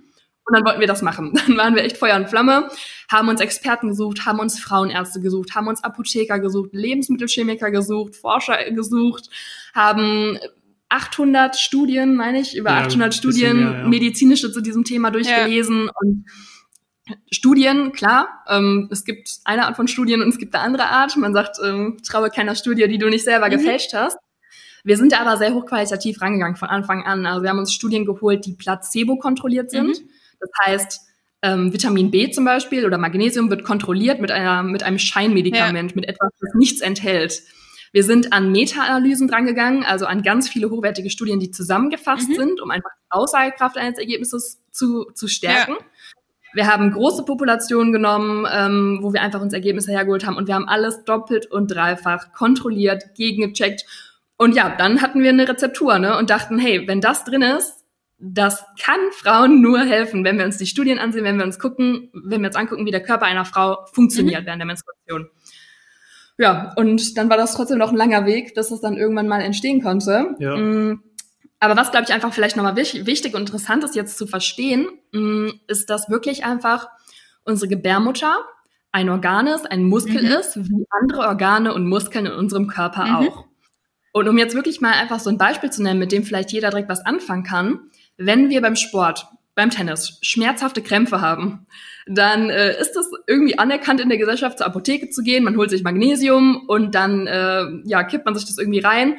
[0.48, 1.32] Und dann wollten wir das machen.
[1.46, 2.68] Dann waren wir echt Feuer und Flamme,
[3.10, 8.70] haben uns Experten gesucht, haben uns Frauenärzte gesucht, haben uns Apotheker gesucht, Lebensmittelchemiker gesucht, Forscher
[8.70, 9.28] gesucht,
[9.74, 10.38] haben
[10.88, 13.88] 800 Studien, meine ich, über ja, 800 Studien, mehr, ja.
[13.88, 15.92] medizinische zu diesem Thema durchgelesen ja.
[16.00, 16.26] und
[17.30, 21.16] Studien, klar, ähm, es gibt eine Art von Studien und es gibt eine andere Art.
[21.16, 23.52] Man sagt, ähm, traue keiner Studie, die du nicht selber mhm.
[23.52, 24.18] gefälscht hast.
[24.82, 27.26] Wir sind aber sehr hochqualitativ rangegangen von Anfang an.
[27.26, 29.88] Also wir haben uns Studien geholt, die placebo-kontrolliert sind.
[29.88, 30.08] Mhm.
[30.40, 31.00] Das heißt,
[31.42, 35.96] ähm, Vitamin B zum Beispiel oder Magnesium wird kontrolliert mit, einer, mit einem Scheinmedikament, ja.
[35.96, 37.42] mit etwas, das nichts enthält.
[37.92, 42.34] Wir sind an Meta-Analysen drangegangen, also an ganz viele hochwertige Studien, die zusammengefasst mhm.
[42.34, 45.76] sind, um einfach die Aussagekraft eines Ergebnisses zu, zu stärken.
[45.78, 45.86] Ja.
[46.52, 50.54] Wir haben große Populationen genommen, ähm, wo wir einfach uns Ergebnisse hergeholt haben und wir
[50.54, 53.84] haben alles doppelt und dreifach kontrolliert, gegengecheckt.
[54.36, 57.85] Und ja, dann hatten wir eine Rezeptur ne, und dachten, hey, wenn das drin ist,
[58.18, 62.10] das kann Frauen nur helfen, wenn wir uns die Studien ansehen, wenn wir uns gucken,
[62.12, 64.46] wenn wir uns angucken, wie der Körper einer Frau funktioniert mhm.
[64.46, 65.28] während der Menstruation.
[66.38, 69.40] Ja, und dann war das trotzdem noch ein langer Weg, bis das dann irgendwann mal
[69.40, 70.34] entstehen konnte.
[70.38, 70.56] Ja.
[70.56, 71.02] Mm,
[71.60, 75.48] aber was, glaube ich, einfach vielleicht nochmal wichtig und interessant ist jetzt zu verstehen, mm,
[75.66, 76.88] ist, dass wirklich einfach
[77.44, 78.36] unsere Gebärmutter
[78.92, 80.38] ein Organ ist, ein Muskel mhm.
[80.38, 83.14] ist, wie andere Organe und Muskeln in unserem Körper mhm.
[83.16, 83.44] auch.
[84.12, 86.70] Und um jetzt wirklich mal einfach so ein Beispiel zu nennen, mit dem vielleicht jeder
[86.70, 91.66] direkt was anfangen kann, wenn wir beim Sport, beim Tennis schmerzhafte Krämpfe haben,
[92.06, 95.70] dann äh, ist es irgendwie anerkannt in der Gesellschaft zur Apotheke zu gehen, man holt
[95.70, 99.18] sich Magnesium und dann äh, ja kippt man sich das irgendwie rein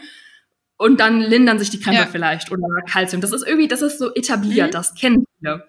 [0.77, 2.09] und dann lindern sich die Krämpfe ja.
[2.09, 3.21] vielleicht oder Kalzium.
[3.21, 4.71] Das ist irgendwie, das ist so etabliert, mhm.
[4.71, 5.65] das kennen wir.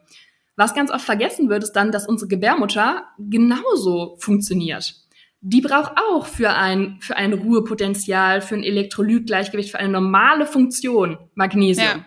[0.57, 4.95] Was ganz oft vergessen wird, ist dann, dass unsere Gebärmutter genauso funktioniert.
[5.41, 11.17] Die braucht auch für ein, für ein Ruhepotenzial, für ein Elektrolytgleichgewicht, für eine normale Funktion
[11.35, 11.87] Magnesium.
[11.87, 12.05] Ja.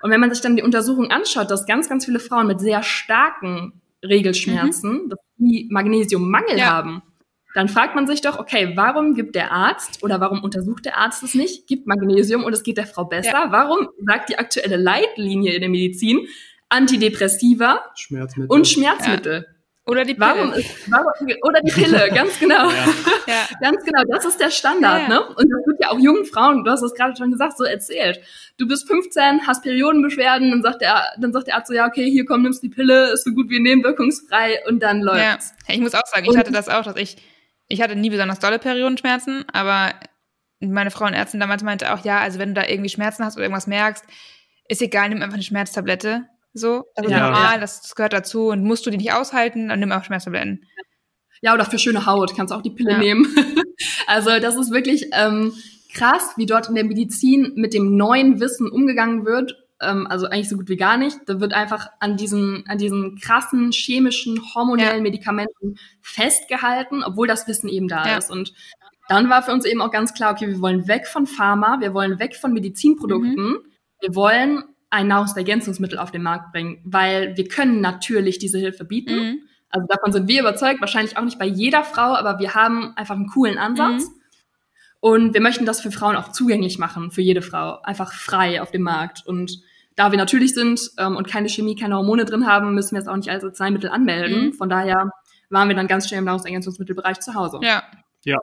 [0.00, 2.82] Und wenn man sich dann die Untersuchung anschaut, dass ganz, ganz viele Frauen mit sehr
[2.82, 5.08] starken Regelschmerzen, mhm.
[5.10, 6.66] dass die Magnesiummangel ja.
[6.66, 7.02] haben,
[7.54, 11.22] dann fragt man sich doch, okay, warum gibt der Arzt oder warum untersucht der Arzt
[11.22, 13.32] es nicht, gibt Magnesium und es geht der Frau besser?
[13.32, 13.52] Ja.
[13.52, 16.26] Warum sagt die aktuelle Leitlinie in der Medizin
[16.68, 18.50] Antidepressiva Schmerzmittel.
[18.50, 19.46] und Schmerzmittel?
[19.48, 19.57] Ja.
[19.88, 20.26] Oder die Pille.
[20.26, 21.06] Warum ist, warum,
[21.42, 22.68] oder die Pille, ganz genau.
[22.68, 22.86] Ja.
[23.26, 23.48] ja.
[23.60, 25.08] Ganz genau, das ist der Standard, ja.
[25.08, 25.20] ne?
[25.28, 28.20] Und das wird ja auch jungen Frauen, du hast es gerade schon gesagt, so erzählt.
[28.58, 32.10] Du bist 15, hast Periodenbeschwerden, dann sagt der, dann sagt der Arzt so, ja, okay,
[32.10, 35.54] hier komm, nimmst die Pille, ist so gut wie nebenwirkungsfrei und dann läuft's.
[35.66, 35.74] Ja.
[35.74, 37.16] Ich muss auch sagen, ich hatte das auch, dass ich,
[37.68, 39.94] ich hatte nie besonders dolle Periodenschmerzen, aber
[40.60, 43.66] meine Frauenärztin damals meinte auch, ja, also wenn du da irgendwie Schmerzen hast oder irgendwas
[43.66, 44.04] merkst,
[44.68, 47.60] ist egal, nimm einfach eine Schmerztablette so, das ist ja, normal, ja.
[47.60, 50.64] Das, das, gehört dazu und musst du die nicht aushalten, dann nimm auch Schmerztabletten.
[51.40, 52.98] Ja, oder für schöne Haut kannst auch die Pille ja.
[52.98, 53.26] nehmen.
[54.06, 55.52] also das ist wirklich ähm,
[55.94, 59.54] krass, wie dort in der Medizin mit dem neuen Wissen umgegangen wird.
[59.80, 61.16] Ähm, also eigentlich so gut wie gar nicht.
[61.26, 65.02] Da wird einfach an diesen, an diesen krassen chemischen, hormonellen ja.
[65.02, 68.30] Medikamenten festgehalten, obwohl das Wissen eben da ist.
[68.30, 68.52] Und
[69.08, 71.94] dann war für uns eben auch ganz klar, okay, wir wollen weg von Pharma, wir
[71.94, 73.58] wollen weg von Medizinprodukten, mhm.
[74.00, 79.14] wir wollen ein Nahrungsergänzungsmittel auf den Markt bringen, weil wir können natürlich diese Hilfe bieten.
[79.14, 79.40] Mhm.
[79.70, 83.16] Also davon sind wir überzeugt, wahrscheinlich auch nicht bei jeder Frau, aber wir haben einfach
[83.16, 84.06] einen coolen Ansatz.
[84.06, 84.14] Mhm.
[85.00, 88.70] Und wir möchten das für Frauen auch zugänglich machen, für jede Frau, einfach frei auf
[88.70, 89.24] dem Markt.
[89.26, 89.60] Und
[89.94, 93.08] da wir natürlich sind ähm, und keine Chemie, keine Hormone drin haben, müssen wir es
[93.08, 94.46] auch nicht als Arzneimittel anmelden.
[94.46, 94.52] Mhm.
[94.54, 95.10] Von daher
[95.50, 97.60] waren wir dann ganz schnell im Nahrungsergänzungsmittelbereich zu Hause.
[97.62, 97.82] Ja.
[98.24, 98.38] Ja.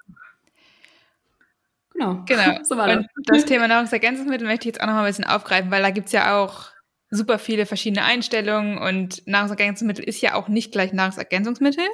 [1.96, 2.24] Genau.
[2.26, 2.60] Genau.
[2.64, 2.98] So war das.
[2.98, 5.90] Und das Thema Nahrungsergänzungsmittel möchte ich jetzt auch noch mal ein bisschen aufgreifen, weil da
[5.92, 6.70] gibt's ja auch
[7.10, 11.86] super viele verschiedene Einstellungen und Nahrungsergänzungsmittel ist ja auch nicht gleich Nahrungsergänzungsmittel.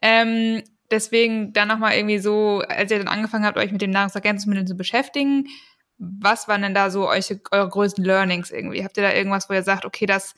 [0.00, 4.66] Ähm, deswegen dann nochmal irgendwie so, als ihr dann angefangen habt, euch mit den Nahrungsergänzungsmitteln
[4.66, 5.46] zu beschäftigen,
[5.98, 8.84] was waren denn da so eure, eure größten Learnings irgendwie?
[8.84, 10.34] Habt ihr da irgendwas, wo ihr sagt, okay, das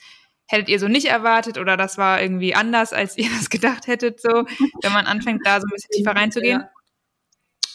[0.48, 4.20] hättet ihr so nicht erwartet oder das war irgendwie anders, als ihr das gedacht hättet,
[4.20, 4.46] so,
[4.82, 6.60] wenn man anfängt, da so ein bisschen tiefer reinzugehen?
[6.60, 6.70] Ja.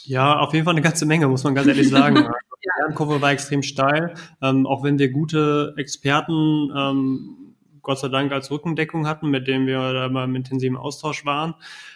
[0.06, 2.16] Ja, auf jeden Fall eine ganze Menge, muss man ganz ehrlich sagen.
[2.64, 4.14] die Lernkurve war extrem steil.
[4.42, 9.66] Ähm, auch wenn wir gute Experten, ähm, Gott sei Dank, als Rückendeckung hatten, mit denen
[9.66, 11.56] wir da mal im intensiven Austausch waren,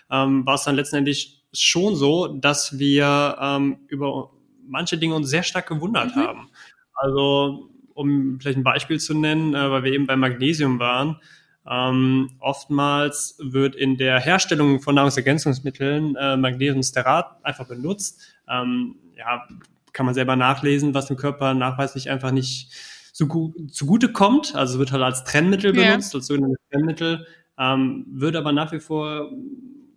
[0.09, 4.31] ähm, war es dann letztendlich schon so, dass wir ähm, über
[4.67, 6.19] manche Dinge uns sehr stark gewundert mhm.
[6.19, 6.49] haben.
[6.93, 11.19] Also, um vielleicht ein Beispiel zu nennen, äh, weil wir eben bei Magnesium waren,
[11.69, 18.21] ähm, oftmals wird in der Herstellung von Nahrungsergänzungsmitteln äh, Magnesiumsterat einfach benutzt.
[18.47, 19.47] Ähm, ja,
[19.93, 22.71] kann man selber nachlesen, was dem Körper nachweislich einfach nicht
[23.13, 24.56] so gut zugute kommt.
[24.56, 26.19] Also wird halt als Trennmittel benutzt, ja.
[26.19, 27.25] als sogenanntes Trennmittel,
[27.58, 29.32] ähm, wird aber nach wie vor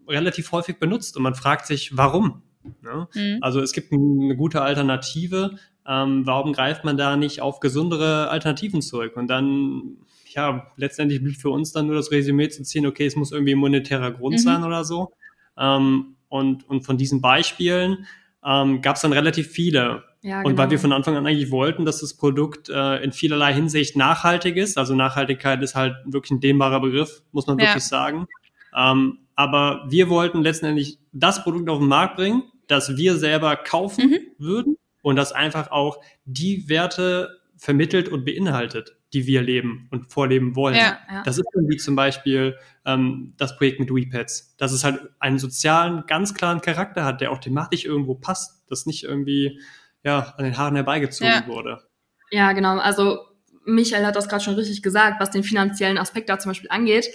[0.09, 2.43] relativ häufig benutzt und man fragt sich, warum?
[2.85, 3.09] Ja?
[3.15, 3.39] Mhm.
[3.43, 5.59] Also es gibt eine gute Alternative.
[5.87, 9.17] Ähm, warum greift man da nicht auf gesundere Alternativen zurück?
[9.17, 9.97] Und dann
[10.39, 13.55] ja, letztendlich blieb für uns dann nur das Resümee zu ziehen, okay, es muss irgendwie
[13.55, 14.39] ein monetärer Grund mhm.
[14.39, 15.13] sein oder so.
[15.59, 18.07] Ähm, und, und von diesen Beispielen
[18.45, 20.05] ähm, gab es dann relativ viele.
[20.23, 20.51] Ja, genau.
[20.51, 20.71] Und weil genau.
[20.71, 24.79] wir von Anfang an eigentlich wollten, dass das Produkt äh, in vielerlei Hinsicht nachhaltig ist,
[24.79, 27.67] also Nachhaltigkeit ist halt wirklich ein dehnbarer Begriff, muss man ja.
[27.67, 28.29] wirklich sagen.
[28.77, 34.11] Ähm, aber wir wollten letztendlich das Produkt auf den Markt bringen, das wir selber kaufen
[34.11, 34.19] mhm.
[34.39, 40.55] würden und das einfach auch die Werte vermittelt und beinhaltet, die wir leben und vorleben
[40.55, 40.77] wollen.
[40.77, 41.23] Ja, ja.
[41.23, 45.39] Das ist dann wie zum Beispiel ähm, das Projekt mit WePads, dass es halt einen
[45.39, 49.61] sozialen, ganz klaren Charakter hat, der auch thematisch irgendwo passt, das nicht irgendwie
[50.05, 51.47] ja, an den Haaren herbeigezogen ja.
[51.47, 51.83] wurde.
[52.31, 52.79] Ja, genau.
[52.79, 53.21] Also
[53.65, 57.09] Michael hat das gerade schon richtig gesagt, was den finanziellen Aspekt da zum Beispiel angeht.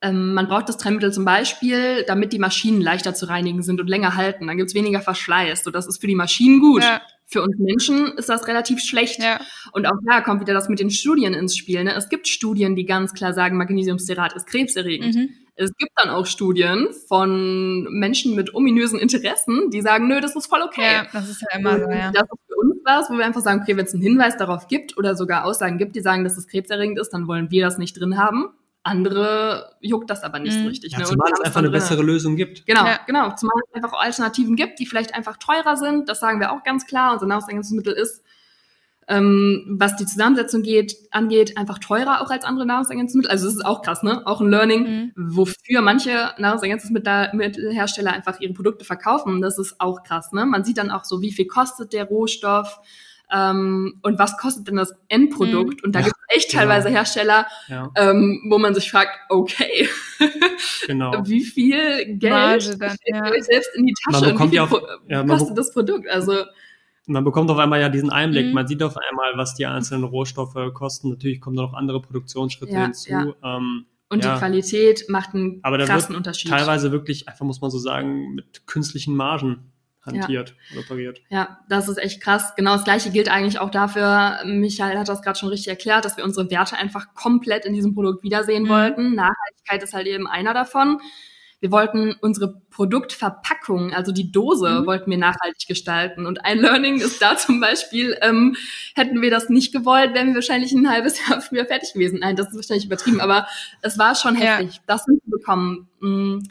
[0.00, 3.88] Ähm, man braucht das Trennmittel zum Beispiel, damit die Maschinen leichter zu reinigen sind und
[3.88, 4.46] länger halten.
[4.46, 5.64] Dann gibt's weniger Verschleiß.
[5.64, 6.82] So, das ist für die Maschinen gut.
[6.82, 7.00] Ja.
[7.26, 9.20] Für uns Menschen ist das relativ schlecht.
[9.20, 9.40] Ja.
[9.72, 11.84] Und auch da kommt wieder das mit den Studien ins Spiel.
[11.84, 11.94] Ne?
[11.94, 15.14] Es gibt Studien, die ganz klar sagen, Magnesiumsterat ist krebserregend.
[15.14, 15.30] Mhm.
[15.60, 20.46] Es gibt dann auch Studien von Menschen mit ominösen Interessen, die sagen, nö, das ist
[20.46, 20.92] voll okay.
[20.94, 22.12] Ja, das ist ja immer so, ja.
[22.12, 24.68] Das ist für uns was, wo wir einfach sagen, okay, wenn es einen Hinweis darauf
[24.68, 27.76] gibt oder sogar Aussagen gibt, die sagen, dass es krebserregend ist, dann wollen wir das
[27.76, 28.50] nicht drin haben.
[28.82, 30.62] Andere juckt das aber nicht mhm.
[30.62, 30.92] so richtig.
[30.92, 31.04] Ja, ne?
[31.04, 32.64] Zumal es einfach eine bessere Lösung gibt.
[32.66, 33.00] Genau, ja.
[33.06, 33.34] genau.
[33.34, 36.08] Zumal es einfach Alternativen gibt, die vielleicht einfach teurer sind.
[36.08, 37.12] Das sagen wir auch ganz klar.
[37.12, 38.22] Unser Nahrungsergänzungsmittel ist,
[39.08, 43.30] ähm, was die Zusammensetzung geht, angeht, einfach teurer auch als andere Nahrungsergänzungsmittel.
[43.30, 44.26] Also das ist auch krass, ne?
[44.26, 45.12] Auch ein Learning, mhm.
[45.16, 49.40] wofür manche Nahrungsergänzungsmittelhersteller einfach ihre Produkte verkaufen.
[49.40, 50.44] Das ist auch krass, ne?
[50.46, 52.80] Man sieht dann auch so, wie viel kostet der Rohstoff,
[53.30, 55.80] ähm, und was kostet denn das Endprodukt?
[55.80, 55.84] Mhm.
[55.84, 56.62] Und da ja, gibt es echt genau.
[56.62, 57.90] teilweise Hersteller, ja.
[57.96, 59.88] ähm, wo man sich fragt, okay,
[60.86, 61.12] genau.
[61.24, 63.30] wie viel Geld dann, ja.
[63.30, 64.74] euch selbst in die Tasche und wie viel auf,
[65.08, 66.08] ja, kostet das Produkt?
[66.08, 66.44] Also
[67.06, 68.52] man bekommt auf einmal ja diesen Einblick, mhm.
[68.52, 71.10] man sieht auf einmal, was die einzelnen Rohstoffe kosten.
[71.10, 73.34] Natürlich kommen da noch andere Produktionsschritte hinzu.
[73.42, 76.50] Ähm, und die Qualität macht einen Aber krassen Unterschied.
[76.50, 79.70] Teilweise wirklich, einfach muss man so sagen, mit künstlichen Margen
[80.04, 80.76] hantiert ja.
[80.76, 81.20] oder operiert.
[81.28, 82.54] Ja, das ist echt krass.
[82.56, 84.40] Genau das gleiche gilt eigentlich auch dafür.
[84.44, 87.94] Michael hat das gerade schon richtig erklärt, dass wir unsere Werte einfach komplett in diesem
[87.94, 88.68] Produkt wiedersehen mhm.
[88.68, 89.14] wollten.
[89.14, 91.00] Nachhaltigkeit ist halt eben einer davon.
[91.60, 94.86] Wir wollten unsere Produktverpackung, also die Dose, mhm.
[94.86, 96.24] wollten wir nachhaltig gestalten.
[96.24, 98.56] Und ein Learning ist da zum Beispiel, ähm,
[98.94, 102.20] hätten wir das nicht gewollt, wären wir wahrscheinlich ein halbes Jahr früher fertig gewesen.
[102.20, 103.48] Nein, das ist wahrscheinlich übertrieben, aber
[103.82, 104.76] es war schon heftig.
[104.76, 104.82] Ja.
[104.86, 105.88] Das hinzubekommen.
[106.00, 106.42] Mhm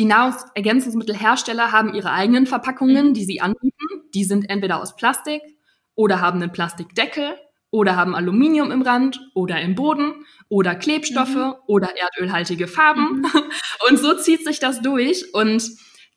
[0.00, 3.14] die Nahrungsergänzungsmittelhersteller haben ihre eigenen Verpackungen, mhm.
[3.14, 4.08] die sie anbieten.
[4.14, 5.42] Die sind entweder aus Plastik
[5.94, 7.36] oder haben einen Plastikdeckel
[7.70, 11.54] oder haben Aluminium im Rand oder im Boden oder Klebstoffe mhm.
[11.66, 13.20] oder erdölhaltige Farben.
[13.20, 13.26] Mhm.
[13.90, 15.34] Und so zieht sich das durch.
[15.34, 15.70] Und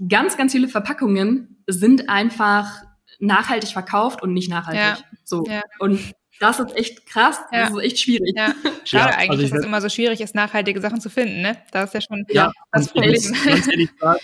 [0.07, 2.83] ganz, ganz viele Verpackungen sind einfach
[3.19, 4.81] nachhaltig verkauft und nicht nachhaltig.
[4.81, 5.17] Ja.
[5.25, 5.43] So.
[5.45, 5.61] Ja.
[5.79, 5.99] Und
[6.47, 7.39] das ist echt krass.
[7.51, 7.61] Ja.
[7.61, 8.33] Das ist echt schwierig.
[8.35, 8.53] Ja.
[8.83, 11.41] Schade ja, eigentlich, also dass es immer so schwierig ist, nachhaltige Sachen zu finden.
[11.41, 11.57] Ne?
[11.71, 13.13] Das ist ja schon ja, das Problem.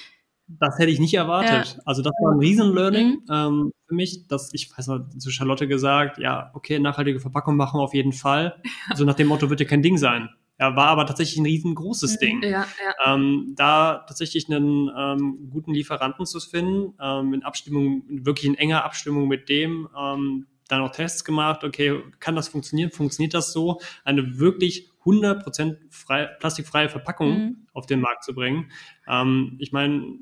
[0.47, 1.75] das hätte ich nicht erwartet.
[1.75, 1.82] Ja.
[1.86, 3.25] Also das war ein Riesen-Learning mhm.
[3.32, 7.79] ähm, für mich, dass ich weiß noch zu Charlotte gesagt, ja, okay, nachhaltige Verpackung machen
[7.79, 8.62] wir auf jeden Fall.
[8.95, 10.29] So nach dem Motto wird ja kein Ding sein.
[10.60, 12.19] Ja, war aber tatsächlich ein riesengroßes mhm.
[12.19, 12.43] Ding.
[12.43, 13.13] Ja, ja.
[13.13, 18.84] Ähm, da tatsächlich einen ähm, guten Lieferanten zu finden, ähm, in Abstimmung, wirklich in enger
[18.84, 22.91] Abstimmung mit dem, ähm, dann auch Tests gemacht, okay, kann das funktionieren?
[22.91, 23.82] Funktioniert das so?
[24.05, 27.67] Eine wirklich 100% frei, plastikfreie Verpackung mhm.
[27.73, 28.71] auf den Markt zu bringen.
[29.08, 30.15] Ähm, ich meine,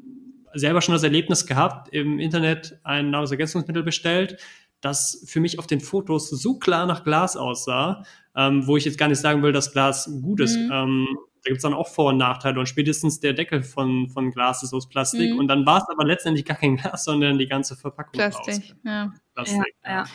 [0.53, 4.37] selber schon das Erlebnis gehabt, im Internet ein Nahrungsergänzungsmittel bestellt,
[4.81, 8.03] das für mich auf den Fotos so klar nach Glas aussah,
[8.35, 10.55] ähm, wo ich jetzt gar nicht sagen will, dass Glas gut ist.
[10.55, 10.71] Mhm.
[10.71, 11.07] Ähm,
[11.43, 14.63] da gibt es dann auch Vor- und Nachteile und spätestens der Deckel von, von Glas
[14.63, 15.39] ist aus Plastik mhm.
[15.39, 18.75] und dann war es aber letztendlich gar kein Glas, sondern die ganze Verpackung Plastik, aus.
[18.83, 19.13] Ja.
[19.33, 19.91] Plastik, ja.
[19.91, 20.05] ja.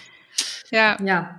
[0.72, 0.96] Ja.
[1.04, 1.38] Ja.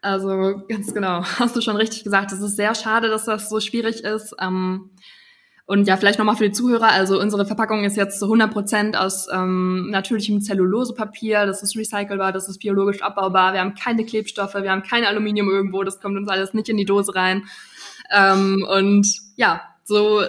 [0.00, 2.32] Also ganz genau, hast du schon richtig gesagt.
[2.32, 4.34] Es ist sehr schade, dass das so schwierig ist.
[4.40, 4.90] Ähm,
[5.66, 6.88] und ja, vielleicht nochmal für die Zuhörer.
[6.88, 11.44] Also unsere Verpackung ist jetzt zu 100 Prozent aus ähm, natürlichem Zellulosepapier.
[11.44, 13.52] Das ist recycelbar, das ist biologisch abbaubar.
[13.52, 15.82] Wir haben keine Klebstoffe, wir haben kein Aluminium irgendwo.
[15.82, 17.44] Das kommt uns alles nicht in die Dose rein.
[18.10, 20.22] Ähm, und ja, so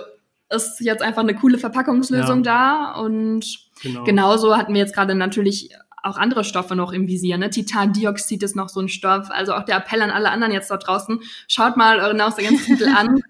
[0.49, 2.91] ist jetzt einfach eine coole Verpackungslösung ja.
[2.93, 2.99] da.
[2.99, 3.45] Und
[3.81, 4.03] genau.
[4.03, 5.69] genauso hatten wir jetzt gerade natürlich
[6.03, 7.37] auch andere Stoffe noch im Visier.
[7.37, 7.49] Ne?
[7.49, 9.29] Titandioxid ist noch so ein Stoff.
[9.29, 11.21] Also auch der Appell an alle anderen jetzt dort draußen.
[11.47, 13.17] Schaut mal eure Nahrungsergänzungsmittel an.
[13.17, 13.23] Ähm,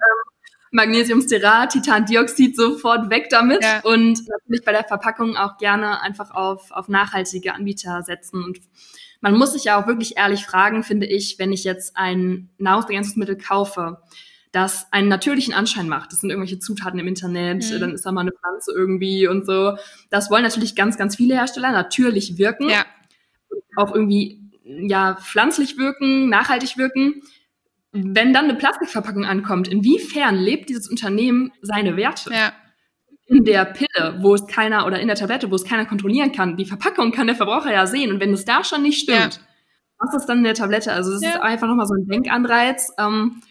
[0.71, 3.63] Magnesiumsterat, Titandioxid sofort weg damit.
[3.63, 3.81] Ja.
[3.83, 8.43] Und natürlich bei der Verpackung auch gerne einfach auf, auf nachhaltige Anbieter setzen.
[8.43, 8.59] Und
[9.21, 13.37] man muss sich ja auch wirklich ehrlich fragen, finde ich, wenn ich jetzt ein Nahrungsergänzungsmittel
[13.37, 14.01] kaufe,
[14.51, 16.11] das einen natürlichen Anschein macht.
[16.11, 17.79] Das sind irgendwelche Zutaten im Internet, mhm.
[17.79, 19.77] dann ist da mal eine Pflanze irgendwie und so.
[20.09, 22.69] Das wollen natürlich ganz, ganz viele Hersteller natürlich wirken.
[22.69, 22.85] Ja.
[23.75, 27.21] Auch irgendwie, ja, pflanzlich wirken, nachhaltig wirken.
[27.91, 32.31] Wenn dann eine Plastikverpackung ankommt, inwiefern lebt dieses Unternehmen seine Werte?
[32.33, 32.53] Ja.
[33.25, 36.57] In der Pille, wo es keiner, oder in der Tablette, wo es keiner kontrollieren kann.
[36.57, 38.11] Die Verpackung kann der Verbraucher ja sehen.
[38.11, 39.41] Und wenn es da schon nicht stimmt, ja.
[39.99, 40.91] was ist dann in der Tablette?
[40.91, 41.31] Also, das ja.
[41.31, 42.91] ist einfach nochmal so ein Denkanreiz.
[42.97, 43.41] Ähm,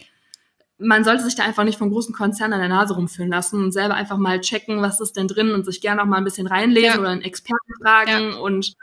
[0.79, 3.73] man sollte sich da einfach nicht vom großen Konzern an der Nase rumführen lassen und
[3.73, 6.47] selber einfach mal checken, was ist denn drin und sich gerne auch mal ein bisschen
[6.47, 6.99] reinlesen ja.
[6.99, 8.37] oder einen Experten fragen ja.
[8.37, 8.75] und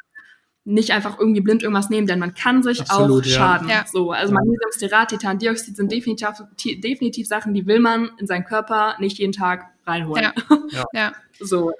[0.65, 3.69] nicht einfach irgendwie blind irgendwas nehmen, denn man kann sich Absolut, auch schaden.
[3.69, 3.85] Ja.
[3.87, 6.29] So, also Magnesium, Stearat, Titandioxid sind definitiv,
[6.63, 10.31] definitiv Sachen, die will man in seinen Körper nicht jeden Tag reinholen.
[10.93, 11.13] Ja.
[11.41, 11.73] So.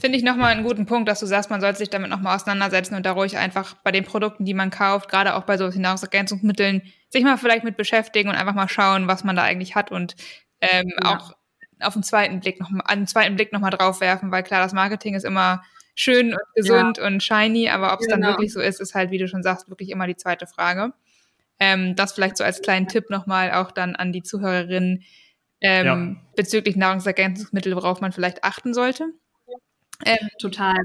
[0.00, 2.94] Finde ich nochmal einen guten Punkt, dass du sagst, man sollte sich damit nochmal auseinandersetzen
[2.94, 6.82] und da ruhig einfach bei den Produkten, die man kauft, gerade auch bei so Nahrungsergänzungsmitteln,
[7.10, 10.16] sich mal vielleicht mit beschäftigen und einfach mal schauen, was man da eigentlich hat und
[10.62, 11.16] ähm, ja.
[11.16, 11.34] auch
[11.80, 14.72] auf den zweiten Blick noch mal, einen zweiten Blick nochmal drauf werfen, weil klar, das
[14.72, 15.62] Marketing ist immer
[15.94, 17.06] schön und gesund ja.
[17.06, 18.20] und shiny, aber ob es genau.
[18.20, 20.94] dann wirklich so ist, ist halt, wie du schon sagst, wirklich immer die zweite Frage.
[21.58, 25.02] Ähm, das vielleicht so als kleinen Tipp nochmal auch dann an die Zuhörerinnen
[25.60, 26.30] ähm, ja.
[26.36, 29.12] bezüglich Nahrungsergänzungsmittel, worauf man vielleicht achten sollte.
[30.04, 30.76] Ähm, Total.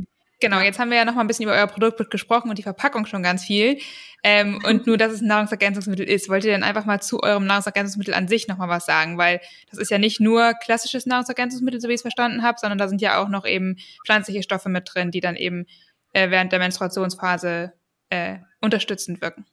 [0.42, 2.64] Genau, jetzt haben wir ja noch mal ein bisschen über euer Produkt gesprochen und die
[2.64, 3.80] Verpackung schon ganz viel.
[4.22, 6.30] Ähm, und nur, dass es ein Nahrungsergänzungsmittel ist.
[6.30, 9.18] Wollt ihr denn einfach mal zu eurem Nahrungsergänzungsmittel an sich noch mal was sagen?
[9.18, 9.40] Weil
[9.70, 12.88] das ist ja nicht nur klassisches Nahrungsergänzungsmittel, so wie ich es verstanden habe, sondern da
[12.88, 15.68] sind ja auch noch eben pflanzliche Stoffe mit drin, die dann eben
[16.12, 17.74] äh, während der Menstruationsphase
[18.10, 19.46] äh, unterstützend wirken.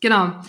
[0.00, 0.40] Genau.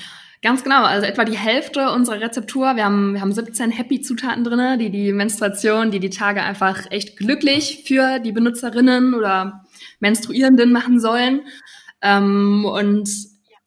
[0.42, 2.76] Ganz genau, also etwa die Hälfte unserer Rezeptur.
[2.76, 7.18] Wir haben, wir haben 17 Happy-Zutaten drinne, die die Menstruation, die die Tage einfach echt
[7.18, 9.66] glücklich für die Benutzerinnen oder
[10.00, 11.42] Menstruierenden machen sollen.
[12.02, 13.10] Ähm, und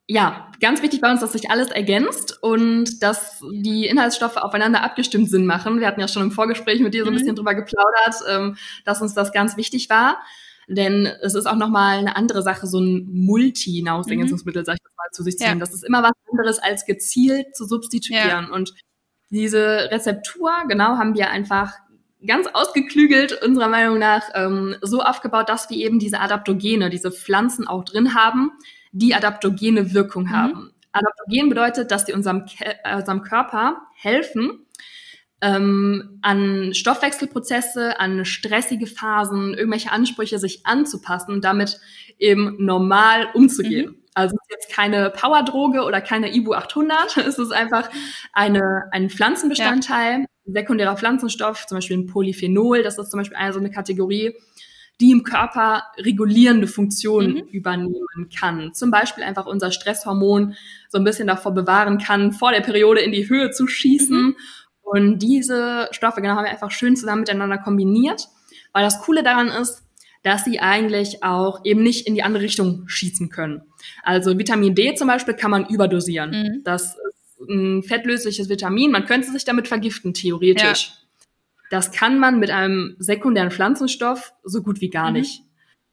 [0.06, 5.28] ja, ganz wichtig bei uns, dass sich alles ergänzt und dass die Inhaltsstoffe aufeinander abgestimmt
[5.28, 5.80] Sinn machen.
[5.80, 7.18] Wir hatten ja schon im Vorgespräch mit dir so ein mhm.
[7.18, 10.18] bisschen drüber geplaudert, ähm, dass uns das ganz wichtig war.
[10.68, 14.66] Denn es ist auch nochmal eine andere Sache, so ein Multi-Nahrungsergänzungsmittel, mhm.
[14.66, 15.60] sag ich das mal, zu sich zu nehmen.
[15.60, 15.64] Ja.
[15.64, 18.46] Das ist immer was anderes als gezielt zu substituieren.
[18.48, 18.52] Ja.
[18.52, 18.74] Und
[19.30, 21.72] diese Rezeptur, genau, haben wir einfach
[22.26, 27.66] ganz ausgeklügelt, unserer Meinung nach, ähm, so aufgebaut, dass wir eben diese Adaptogene, diese Pflanzen
[27.66, 28.52] auch drin haben,
[28.92, 30.30] die adaptogene Wirkung mhm.
[30.30, 30.72] haben.
[30.92, 34.66] Adaptogen bedeutet, dass die unserem, Ke äh, unserem Körper helfen,
[35.40, 41.78] ähm, an Stoffwechselprozesse, an stressige Phasen, irgendwelche Ansprüche sich anzupassen und damit
[42.18, 43.90] eben normal umzugehen.
[43.90, 43.96] Mhm.
[44.14, 47.88] Also es ist jetzt keine Powerdroge oder keine Ibu 800, es ist einfach
[48.32, 50.26] eine, ein Pflanzenbestandteil, ja.
[50.46, 54.34] sekundärer Pflanzenstoff, zum Beispiel ein Polyphenol, das ist zum Beispiel eine so eine Kategorie,
[55.00, 57.48] die im Körper regulierende Funktionen mhm.
[57.52, 58.74] übernehmen kann.
[58.74, 60.56] Zum Beispiel einfach unser Stresshormon
[60.88, 64.36] so ein bisschen davor bewahren kann, vor der Periode in die Höhe zu schießen mhm.
[64.90, 68.28] Und diese Stoffe, genau, haben wir einfach schön zusammen miteinander kombiniert,
[68.72, 69.82] weil das Coole daran ist,
[70.22, 73.62] dass sie eigentlich auch eben nicht in die andere Richtung schießen können.
[74.02, 76.30] Also Vitamin D zum Beispiel kann man überdosieren.
[76.30, 76.64] Mhm.
[76.64, 76.96] Das
[77.38, 78.90] ist ein fettlösliches Vitamin.
[78.90, 80.88] Man könnte sich damit vergiften, theoretisch.
[80.88, 80.94] Ja.
[81.70, 85.18] Das kann man mit einem sekundären Pflanzenstoff so gut wie gar mhm.
[85.18, 85.42] nicht.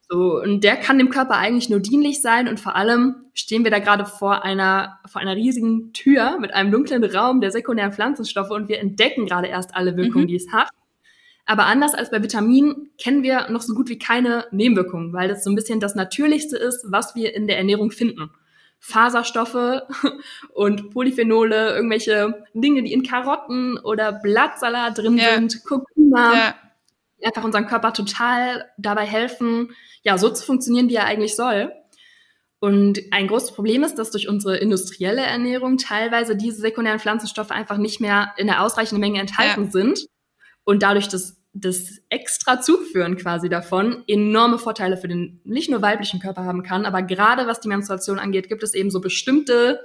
[0.07, 3.71] So, und der kann dem Körper eigentlich nur dienlich sein und vor allem stehen wir
[3.71, 8.51] da gerade vor einer, vor einer riesigen Tür mit einem dunklen Raum der sekundären Pflanzenstoffe
[8.51, 10.29] und wir entdecken gerade erst alle Wirkungen, mhm.
[10.29, 10.69] die es hat.
[11.47, 15.43] Aber anders als bei Vitaminen kennen wir noch so gut wie keine Nebenwirkungen, weil das
[15.43, 18.29] so ein bisschen das Natürlichste ist, was wir in der Ernährung finden.
[18.79, 19.81] Faserstoffe
[20.53, 25.35] und Polyphenole, irgendwelche Dinge, die in Karotten oder Blattsalat drin ja.
[25.35, 26.55] sind, Kurkuma, ja.
[27.25, 31.71] Einfach unseren Körper total dabei helfen, ja, so zu funktionieren, wie er eigentlich soll.
[32.59, 37.77] Und ein großes Problem ist, dass durch unsere industrielle Ernährung teilweise diese sekundären Pflanzenstoffe einfach
[37.77, 39.71] nicht mehr in der ausreichenden Menge enthalten ja.
[39.71, 40.07] sind
[40.63, 46.19] und dadurch das, das extra Zuführen quasi davon enorme Vorteile für den nicht nur weiblichen
[46.19, 49.81] Körper haben kann, aber gerade was die Menstruation angeht, gibt es eben so bestimmte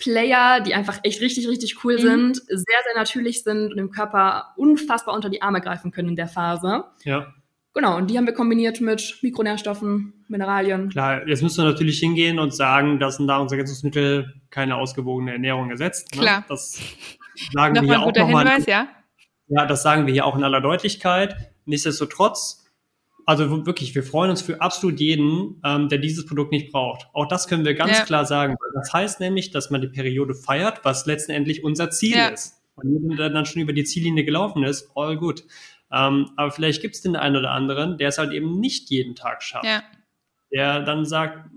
[0.00, 2.00] Player, die einfach echt richtig, richtig cool mhm.
[2.00, 6.16] sind, sehr, sehr natürlich sind und dem Körper unfassbar unter die Arme greifen können in
[6.16, 6.84] der Phase.
[7.04, 7.32] Ja.
[7.72, 10.88] Genau, und die haben wir kombiniert mit Mikronährstoffen, Mineralien.
[10.88, 16.12] Klar, jetzt müsst ihr natürlich hingehen und sagen, dass ein Nahrungsergänzungsmittel keine ausgewogene Ernährung ersetzt.
[16.16, 16.22] Ne?
[16.22, 16.44] Klar.
[16.48, 16.80] Das
[17.52, 18.48] sagen wir hier auch nochmal.
[18.48, 18.88] Hinweis, ja?
[19.46, 21.36] ja, das sagen wir hier auch in aller Deutlichkeit.
[21.64, 22.59] Nichtsdestotrotz,
[23.26, 27.08] also wirklich, wir freuen uns für absolut jeden, ähm, der dieses Produkt nicht braucht.
[27.12, 28.04] Auch das können wir ganz ja.
[28.04, 28.56] klar sagen.
[28.74, 32.28] Das heißt nämlich, dass man die Periode feiert, was letztendlich unser Ziel ja.
[32.28, 32.60] ist.
[32.74, 35.44] Und jeder, der dann schon über die Ziellinie gelaufen ist, all good.
[35.92, 39.14] Ähm, aber vielleicht gibt es den einen oder anderen, der es halt eben nicht jeden
[39.14, 39.64] Tag schafft.
[39.64, 39.82] Ja.
[40.52, 41.50] Der dann sagt,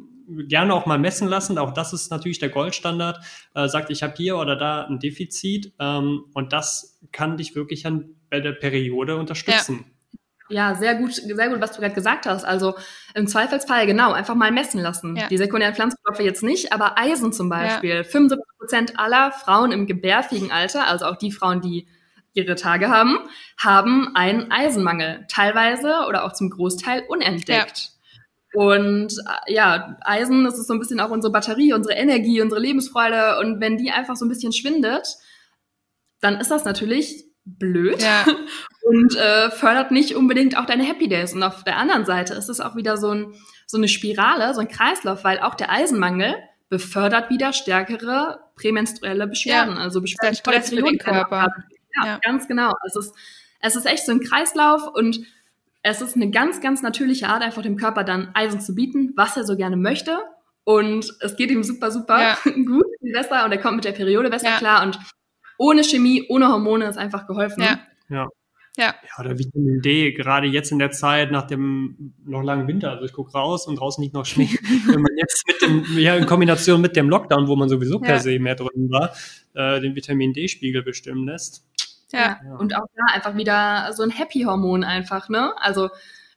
[0.47, 3.19] gerne auch mal messen lassen, auch das ist natürlich der Goldstandard,
[3.55, 7.85] äh, sagt, ich habe hier oder da ein Defizit ähm, und das kann dich wirklich
[7.85, 9.85] an, bei der Periode unterstützen.
[9.85, 9.92] Ja.
[10.49, 12.43] Ja sehr gut, sehr gut, was du gerade gesagt hast.
[12.43, 12.75] Also
[13.13, 15.15] im Zweifelsfall genau, einfach mal messen lassen.
[15.15, 15.27] Ja.
[15.27, 17.97] Die sekundären Pflanzenstoffe jetzt nicht, aber Eisen zum Beispiel.
[17.97, 18.03] Ja.
[18.03, 21.87] 75 Prozent aller Frauen im gebärfähigen Alter, also auch die Frauen, die
[22.33, 23.19] ihre Tage haben,
[23.57, 27.77] haben einen Eisenmangel, teilweise oder auch zum Großteil unentdeckt.
[27.77, 27.93] Ja.
[28.53, 29.13] Und
[29.47, 33.39] äh, ja, Eisen, das ist so ein bisschen auch unsere Batterie, unsere Energie, unsere Lebensfreude.
[33.39, 35.07] Und wenn die einfach so ein bisschen schwindet,
[36.21, 38.25] dann ist das natürlich blöd ja.
[38.83, 41.33] und äh, fördert nicht unbedingt auch deine Happy Days.
[41.33, 43.33] Und auf der anderen Seite ist es auch wieder so ein,
[43.65, 46.35] so eine Spirale, so ein Kreislauf, weil auch der Eisenmangel
[46.69, 49.81] befördert wieder stärkere prämenstruelle Beschwerden, Ja.
[49.81, 51.47] also Beschwerden Der für den Körper.
[51.95, 52.19] Ja, Ja.
[52.23, 52.73] ganz genau.
[52.87, 53.13] Es ist,
[53.59, 55.19] es ist echt so ein Kreislauf und
[55.81, 59.35] es ist eine ganz, ganz natürliche Art, einfach dem Körper dann Eisen zu bieten, was
[59.37, 60.17] er so gerne möchte.
[60.63, 62.37] Und es geht ihm super, super Ja.
[62.65, 64.97] gut, besser und er kommt mit der Periode besser klar und
[65.57, 67.61] ohne Chemie, ohne Hormone ist einfach geholfen.
[67.63, 67.79] Ja.
[68.09, 68.27] Ja.
[68.75, 68.95] Ja.
[69.17, 72.89] Ja, oder Vitamin D, gerade jetzt in der Zeit nach dem noch langen Winter.
[72.91, 74.49] Also ich gucke raus und draußen liegt noch Schnee.
[74.87, 78.15] Wenn man jetzt mit dem, ja, in Kombination mit dem Lockdown, wo man sowieso per
[78.15, 78.19] Ja.
[78.19, 79.13] se mehr drin war,
[79.53, 81.63] äh, den Vitamin D-Spiegel bestimmen lässt.
[82.11, 82.39] Ja.
[82.43, 82.55] Ja.
[82.57, 85.53] Und auch da einfach wieder so ein Happy-Hormon einfach, ne?
[85.57, 85.89] Also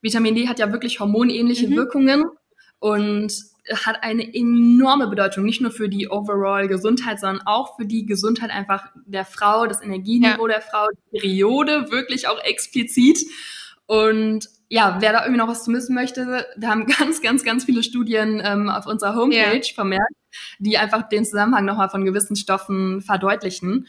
[0.03, 1.77] Vitamin D hat ja wirklich hormonähnliche Mhm.
[1.77, 2.25] Wirkungen
[2.81, 3.33] und
[3.75, 8.51] hat eine enorme Bedeutung, nicht nur für die overall Gesundheit, sondern auch für die Gesundheit
[8.51, 13.19] einfach der Frau, das Energieniveau der Frau, die Periode wirklich auch explizit.
[13.87, 17.65] Und ja, wer da irgendwie noch was zu wissen möchte, wir haben ganz, ganz, ganz
[17.65, 20.15] viele Studien ähm, auf unserer Homepage vermerkt,
[20.59, 23.87] die einfach den Zusammenhang nochmal von gewissen Stoffen verdeutlichen.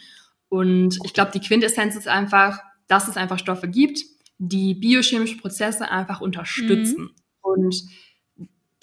[0.50, 4.00] Und ich glaube, die Quintessenz ist einfach, dass es einfach Stoffe gibt,
[4.38, 7.12] die biochemische Prozesse einfach unterstützen.
[7.42, 7.84] Und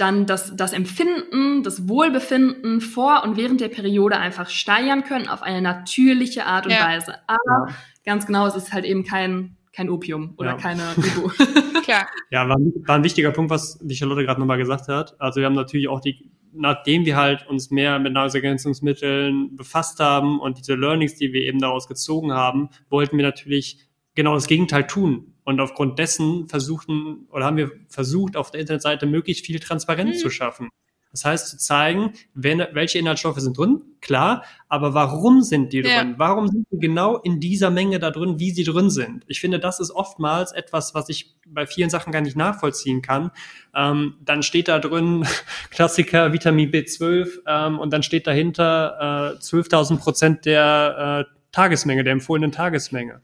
[0.04, 5.42] dann das, das Empfinden, das Wohlbefinden vor und während der Periode einfach steigern können auf
[5.42, 6.86] eine natürliche Art und Ja.
[6.86, 7.14] Weise.
[7.26, 7.68] Aber
[8.04, 10.56] ganz genau, es ist halt eben kein, kein Opium oder Ja.
[10.56, 11.28] keine Ibu.
[11.84, 12.06] Klar.
[12.30, 15.18] Ja, war, war ein wichtiger Punkt, was die Charlotte gerade nochmal gesagt hat.
[15.18, 20.38] Also wir haben natürlich auch die, nachdem wir halt uns mehr mit Nahrungsergänzungsmitteln befasst haben
[20.38, 23.78] und diese Learnings, die wir eben daraus gezogen haben, wollten wir natürlich
[24.14, 25.33] genau das Gegenteil tun.
[25.44, 30.20] Und aufgrund dessen versuchten oder haben wir versucht, auf der Internetseite möglichst viel Transparenz Mhm.
[30.20, 30.68] zu schaffen.
[31.12, 36.02] Das heißt, zu zeigen, wenn, welche Inhaltsstoffe sind drin, klar, aber warum sind die Ja.
[36.02, 36.14] drin?
[36.16, 39.22] Warum sind die genau in dieser Menge da drin, wie sie drin sind?
[39.28, 43.30] Ich finde, das ist oftmals etwas, was ich bei vielen Sachen gar nicht nachvollziehen kann.
[43.76, 45.24] Ähm, dann steht da drin
[45.70, 52.14] Klassiker Vitamin B12 ähm, und dann steht dahinter äh, 12.000 Prozent der äh, Tagesmenge, der
[52.14, 53.20] empfohlenen Tagesmenge.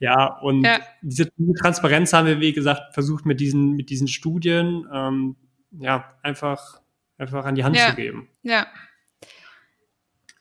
[0.00, 0.80] Ja, und Ja.
[1.02, 1.30] diese
[1.60, 5.36] Transparenz haben wir, wie gesagt, versucht mit diesen, mit diesen Studien ähm,
[5.72, 6.80] ja, einfach,
[7.18, 7.90] einfach an die Hand Ja.
[7.90, 8.28] zu geben.
[8.42, 8.66] Ja.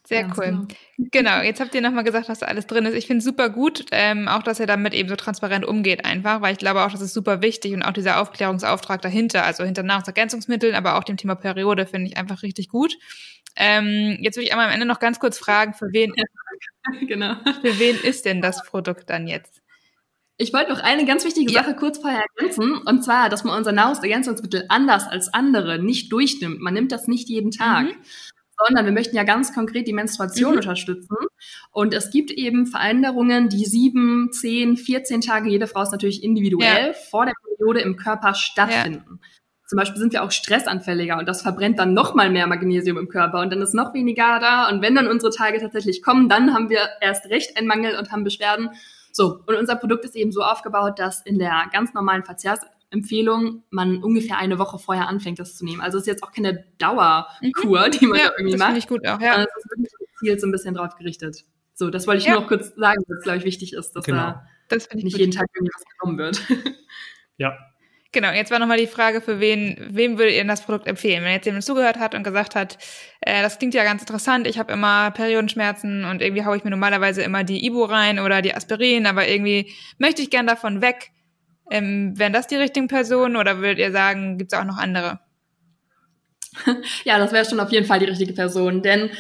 [0.06, 0.46] Sehr Ganz cool.
[0.46, 0.68] genau.
[1.12, 2.94] Genau, jetzt habt ihr nochmal gesagt, was da alles drin ist.
[2.96, 6.40] Ich finde es super gut, ähm, auch dass ihr damit eben so transparent umgeht einfach,
[6.40, 9.84] weil ich glaube auch, das ist super wichtig und auch dieser Aufklärungsauftrag dahinter, also hinter
[9.84, 12.96] Nahrungsergänzungsmitteln, aber auch dem Thema Periode finde ich einfach richtig gut.
[13.58, 16.14] Ähm, jetzt würde ich einmal am Ende noch ganz kurz fragen, für wen,
[17.08, 17.36] genau.
[17.62, 19.62] für wen ist denn das Produkt dann jetzt?
[20.38, 21.64] Ich wollte noch eine ganz wichtige Ja.
[21.64, 26.60] Sache kurz vorher ergänzen, und zwar, dass man unser Nahrungsergänzungsmittel anders als andere nicht durchnimmt.
[26.62, 27.86] Man nimmt das nicht jeden Tag.
[27.86, 27.96] Mhm.
[28.66, 30.58] Sondern wir möchten ja ganz konkret die Menstruation Mhm.
[30.58, 31.16] unterstützen.
[31.72, 36.94] Und es gibt eben Veränderungen, die sieben, zehn, 14 Tage, jede Frau ist natürlich individuell,
[37.10, 39.20] vor der Periode im Körper stattfinden.
[39.68, 43.10] Zum Beispiel sind wir auch stressanfälliger und das verbrennt dann noch mal mehr Magnesium im
[43.10, 44.70] Körper und dann ist noch weniger da.
[44.70, 48.12] Und wenn dann unsere Tage tatsächlich kommen, dann haben wir erst recht einen Mangel und
[48.12, 48.70] haben Beschwerden.
[49.12, 54.02] So, und unser Produkt ist eben so aufgebaut, dass in der ganz normalen Verzehrsempfehlung man
[54.04, 55.82] ungefähr eine Woche vorher anfängt, das zu nehmen.
[55.82, 58.24] Also es ist jetzt auch keine Dauerkur, die man Mhm.
[58.24, 58.68] Ja, da irgendwie das macht.
[58.68, 59.36] finde ich gut auch, ja.
[59.42, 61.44] es ist wirklich gezielt so ein bisschen drauf gerichtet.
[61.74, 62.34] So, das wollte ich Ja.
[62.34, 64.18] nur noch kurz sagen, dass es, glaube ich, wichtig ist, dass Genau.
[64.18, 66.40] da Das nicht jeden Tag irgendwie was genommen wird.
[67.40, 67.56] Ja.
[68.18, 71.24] Genau, jetzt war nochmal die Frage, für wen, wem würdet ihr denn das Produkt empfehlen?
[71.24, 72.80] Wenn jetzt jemand zugehört hat und gesagt hat,
[73.22, 76.72] äh, das klingt ja ganz interessant, ich habe immer Periodenschmerzen und irgendwie haue ich mir
[76.72, 81.12] normalerweise immer die Ibu rein oder die Aspirin, aber irgendwie möchte ich gern davon weg.
[81.70, 85.20] Ähm, wären das die richtigen Personen oder würdet ihr sagen, gibt es auch noch andere?
[87.04, 89.12] ja, das wäre schon auf jeden Fall die richtige Person, denn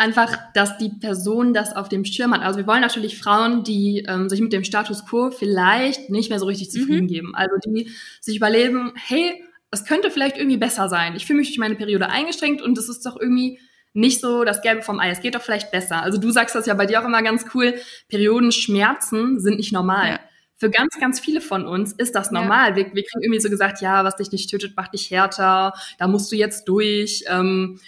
[0.00, 2.42] einfach, dass die Person das auf dem Schirm hat.
[2.42, 6.38] Also wir wollen natürlich Frauen, die ähm, sich mit dem Status quo vielleicht nicht mehr
[6.38, 7.34] so richtig zufrieden geben.
[7.34, 7.90] Also die
[8.20, 11.14] sich überleben, hey, es könnte vielleicht irgendwie besser sein.
[11.16, 13.60] Ich fühle mich durch meine Periode eingeschränkt und es ist doch irgendwie
[13.92, 15.10] nicht so das Gelbe vom Ei.
[15.10, 16.02] Es geht doch vielleicht besser.
[16.02, 17.74] Also du sagst das ja bei dir auch immer ganz cool.
[18.08, 20.08] Periodenschmerzen sind nicht normal.
[20.12, 20.20] Ja.
[20.56, 22.74] Für ganz, ganz viele von uns ist das normal.
[22.74, 25.74] Wir, wir kriegen irgendwie so gesagt, ja, was dich nicht tötet, macht dich härter.
[25.98, 27.24] Da musst du jetzt durch.
[27.28, 27.78] Ähm,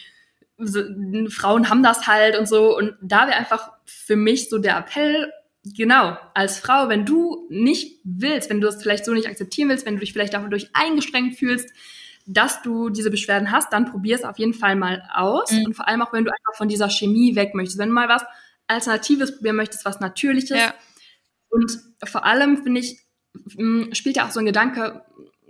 [0.65, 0.83] so,
[1.29, 2.77] Frauen haben das halt und so.
[2.77, 5.33] Und da wäre einfach für mich so der Appell,
[5.65, 9.87] genau, als Frau, wenn du nicht willst, wenn du es vielleicht so nicht akzeptieren willst,
[9.87, 11.71] wenn du dich vielleicht dadurch eingeschränkt fühlst,
[12.27, 15.51] dass du diese Beschwerden hast, dann probier es auf jeden Fall mal aus.
[15.51, 15.67] Mhm.
[15.67, 17.79] Und vor allem auch, wenn du einfach von dieser Chemie weg möchtest.
[17.79, 18.25] Wenn du mal was
[18.69, 20.59] Alternatives probieren möchtest, was Natürliches.
[20.59, 20.75] Ja,
[21.49, 23.01] Und vor allem, finde ich,
[23.97, 25.05] spielt ja auch so ein Gedanke,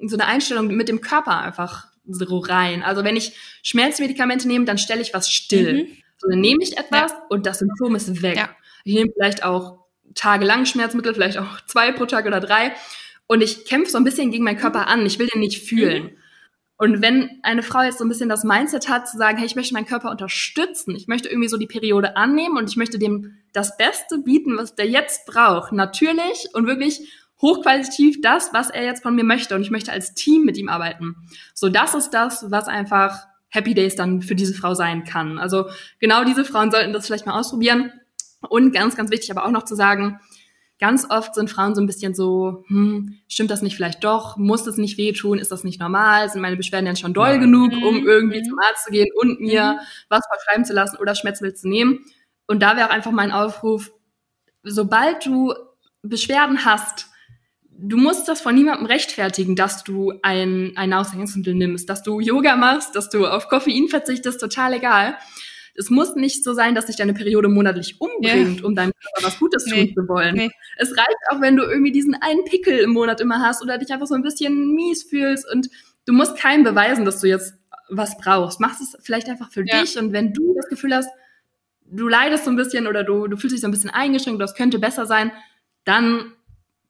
[0.07, 2.83] so eine Einstellung mit dem Körper einfach so rein.
[2.83, 5.85] Also wenn ich Schmerzmedikamente nehme, dann stelle ich was still.
[5.85, 5.97] Mhm.
[6.19, 8.37] So, dann nehme ich etwas und das Symptom ist weg.
[8.37, 8.51] Ja.
[8.85, 9.85] Ich nehme vielleicht auch
[10.15, 12.75] tagelang Schmerzmittel, vielleicht auch zwei pro Tag oder drei.
[13.27, 15.07] Und ich kämpfe so ein bisschen gegen meinen Körper an.
[15.07, 16.17] Ich will den nicht fühlen.
[16.77, 19.55] Und wenn eine Frau jetzt so ein bisschen das Mindset hat, zu sagen, hey, ich
[19.55, 23.37] möchte meinen Körper unterstützen, ich möchte irgendwie so die Periode annehmen und ich möchte dem
[23.53, 27.09] das Beste bieten, was der jetzt braucht, natürlich und wirklich
[27.43, 30.69] hochqualitativ das, was er jetzt von mir möchte und ich möchte als Team mit ihm
[30.69, 31.17] arbeiten.
[31.55, 35.39] So, das ist das, was einfach Happy Days dann für diese Frau sein kann.
[35.39, 35.67] Also
[36.01, 37.93] genau diese Frauen sollten das vielleicht mal ausprobieren.
[38.49, 40.21] Und ganz, ganz wichtig aber auch noch zu sagen,
[40.79, 44.37] ganz oft sind Frauen so ein bisschen so, hm, stimmt das nicht vielleicht doch?
[44.37, 45.39] Muss das nicht wehtun?
[45.39, 46.29] Ist das nicht normal?
[46.29, 47.37] Sind meine Beschwerden denn schon doll ja.
[47.37, 48.07] genug, um mhm.
[48.07, 48.45] irgendwie mhm.
[48.45, 49.79] zum Arzt zu gehen und mir mhm.
[50.09, 52.01] was verschreiben zu lassen oder Schmerzmittel zu nehmen?
[52.47, 53.93] Und da wäre auch einfach mein Aufruf,
[54.65, 55.55] sobald du
[56.03, 57.12] Beschwerden hast,
[57.83, 62.57] du musst das von niemandem rechtfertigen, dass du ein, ein Nahrungsergänzungsmittel nimmst, dass du Yoga
[62.57, 65.17] machst, dass du auf Koffein verzichtest, total egal
[65.75, 68.67] es muss nicht so sein, dass sich deine Periode monatlich umbringt, ja.
[68.67, 69.87] um deinem Körper was Gutes nee.
[69.87, 70.35] tun zu wollen.
[70.35, 70.51] Nee.
[70.77, 73.91] Es reicht auch, wenn du irgendwie diesen einen Pickel im Monat immer hast oder dich
[73.91, 75.69] einfach so ein bisschen mies fühlst und
[76.07, 77.55] du musst keinem beweisen, dass du jetzt
[77.89, 78.61] was brauchst.
[78.61, 79.81] Mach es vielleicht einfach für ja.
[79.81, 81.09] dich und wenn du das Gefühl hast,
[81.85, 84.47] du leidest so ein bisschen oder du, du fühlst dich so ein bisschen eingeschränkt oder
[84.47, 85.33] es könnte besser sein,
[85.85, 86.33] dann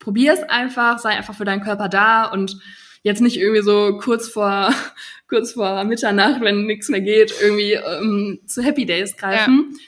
[0.03, 2.59] probier es einfach, sei einfach für deinen Körper da und
[3.03, 4.73] jetzt nicht irgendwie so kurz vor,
[5.29, 9.79] kurz vor Mitternacht, wenn nichts mehr geht, irgendwie ähm, zu Happy Days greifen, ja.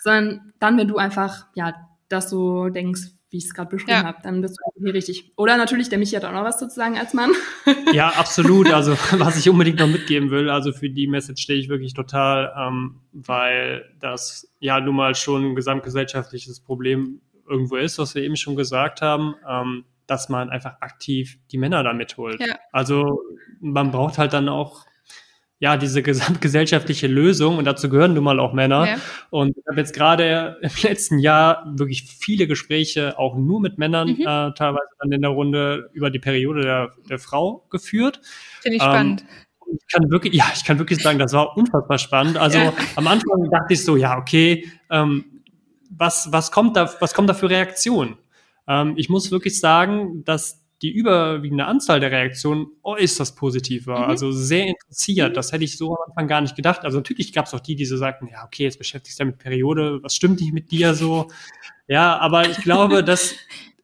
[0.00, 1.74] sondern dann, wenn du einfach, ja,
[2.08, 4.04] das so denkst, wie ich es gerade beschrieben ja.
[4.04, 5.32] habe, dann bist du hier richtig.
[5.36, 7.30] Oder natürlich, der Michi hat auch noch was zu sagen als Mann.
[7.92, 8.70] Ja, absolut.
[8.72, 12.52] Also was ich unbedingt noch mitgeben will, also für die Message stehe ich wirklich total,
[12.58, 17.20] ähm, weil das ja nun mal schon ein gesamtgesellschaftliches Problem
[17.52, 19.34] irgendwo ist, was wir eben schon gesagt haben.
[19.48, 22.40] Ähm, dass man einfach aktiv die Männer da mitholt.
[22.40, 22.56] Ja.
[22.72, 23.22] Also
[23.60, 24.84] man braucht halt dann auch
[25.58, 28.84] ja, diese gesamtgesellschaftliche Lösung und dazu gehören nun mal auch Männer.
[28.86, 28.96] Ja.
[29.30, 34.08] Und ich habe jetzt gerade im letzten Jahr wirklich viele Gespräche auch nur mit Männern
[34.08, 34.20] mhm.
[34.22, 38.20] äh, teilweise dann in der Runde über die Periode der, der Frau geführt.
[38.60, 39.24] Finde ich ähm, spannend.
[39.72, 42.36] Ich kann wirklich, ja, ich kann wirklich sagen, das war unfassbar spannend.
[42.36, 42.74] Also ja.
[42.96, 45.31] am Anfang dachte ich so, ja, okay, ähm,
[46.02, 48.16] was, was kommt da, was kommt da für Reaktionen?
[48.66, 54.00] Ähm, ich muss wirklich sagen, dass die überwiegende Anzahl der Reaktionen äußerst positiv war.
[54.00, 54.10] Mhm.
[54.10, 55.30] Also sehr interessiert.
[55.30, 55.34] Mhm.
[55.34, 56.84] Das hätte ich so am Anfang gar nicht gedacht.
[56.84, 59.32] Also natürlich gab es auch die, die so sagten, ja, okay, jetzt beschäftigst du dich
[59.32, 61.28] mit Periode, was stimmt nicht mit dir so?
[61.86, 63.36] Ja, aber ich glaube, dass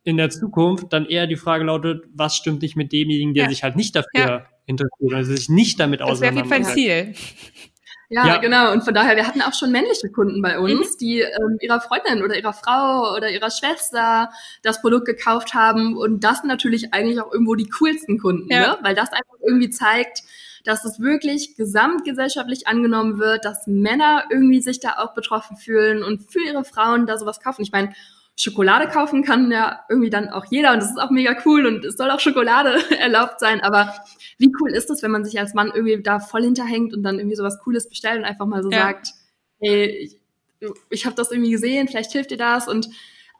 [0.02, 3.50] in der Zukunft dann eher die Frage lautet, was stimmt nicht mit demjenigen, der ja.
[3.50, 4.46] sich halt nicht dafür ja.
[4.66, 6.50] interessiert, also sich nicht damit auseinandersetzt.
[6.50, 7.72] Das wäre auf jeden Fall ein Ziel.
[8.10, 8.72] Ja, ja, genau.
[8.72, 10.98] Und von daher, wir hatten auch schon männliche Kunden bei uns, mhm.
[10.98, 14.30] die ähm, ihrer Freundin oder ihrer Frau oder ihrer Schwester
[14.62, 15.96] das Produkt gekauft haben.
[15.96, 18.60] Und das sind natürlich eigentlich auch irgendwo die coolsten Kunden, ja.
[18.60, 18.78] ne?
[18.80, 20.22] weil das einfach irgendwie zeigt,
[20.64, 26.30] dass es wirklich gesamtgesellschaftlich angenommen wird, dass Männer irgendwie sich da auch betroffen fühlen und
[26.30, 27.62] für ihre Frauen da sowas kaufen.
[27.62, 27.92] Ich meine,
[28.38, 31.84] Schokolade kaufen kann ja irgendwie dann auch jeder und das ist auch mega cool und
[31.84, 33.92] es soll auch Schokolade erlaubt sein, aber
[34.38, 37.18] wie cool ist das, wenn man sich als Mann irgendwie da voll hinterhängt und dann
[37.18, 38.82] irgendwie sowas Cooles bestellt und einfach mal so ja.
[38.82, 39.08] sagt,
[39.58, 40.20] hey, ich,
[40.88, 42.88] ich habe das irgendwie gesehen, vielleicht hilft dir das und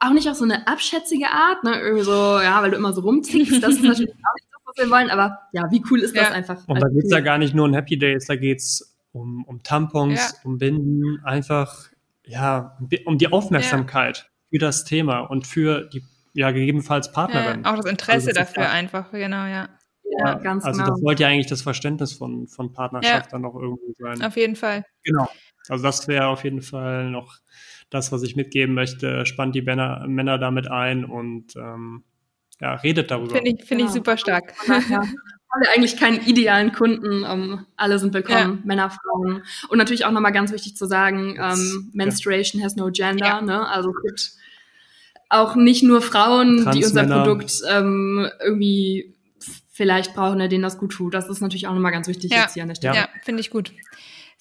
[0.01, 3.01] auch nicht auf so eine abschätzige Art, ne, irgendwie so, ja, weil du immer so
[3.01, 6.13] rumzickst, das ist natürlich auch nicht das, was wir wollen, aber ja, wie cool ist
[6.13, 6.23] ja.
[6.23, 6.67] das einfach?
[6.67, 10.19] Und da geht's ja gar nicht nur um Happy Days, da geht's um, um Tampons,
[10.19, 10.39] ja.
[10.43, 11.89] um Binden, einfach,
[12.25, 17.63] ja, um die Aufmerksamkeit für das Thema und für die ja gegebenenfalls Partnerin.
[17.63, 19.69] Ja, auch das Interesse also das dafür einfach, genau, ja.
[20.17, 20.91] Ja, ganz also genau.
[20.91, 23.31] das sollte ja eigentlich das Verständnis von, von Partnerschaft ja.
[23.31, 24.21] dann noch irgendwo sein.
[24.23, 24.83] Auf jeden Fall.
[25.03, 25.27] Genau.
[25.67, 27.37] Also das wäre auf jeden Fall noch
[27.89, 29.25] das, was ich mitgeben möchte.
[29.25, 32.03] Spannt die Männer, Männer damit ein und ähm,
[32.59, 33.35] ja, redet darüber.
[33.35, 34.53] Finde ich, find ich super stark.
[35.49, 35.55] Ja.
[35.55, 37.23] Haben wir eigentlich keinen idealen Kunden.
[37.23, 38.65] Um, ähm, alle sind willkommen, ja.
[38.65, 39.43] Männer, Frauen.
[39.69, 43.25] Und natürlich auch nochmal ganz wichtig zu sagen, ähm, Menstruation has no gender.
[43.25, 43.41] Ja.
[43.41, 43.67] Ne?
[43.67, 44.31] Also es gibt
[45.29, 49.13] auch nicht nur Frauen, die unser Produkt ähm, irgendwie
[49.71, 51.13] vielleicht brauchen, denen das gut tut.
[51.13, 52.41] Das ist natürlich auch nochmal ganz wichtig ja.
[52.41, 52.95] jetzt hier an der Stelle.
[52.95, 53.71] Ja, finde ich gut.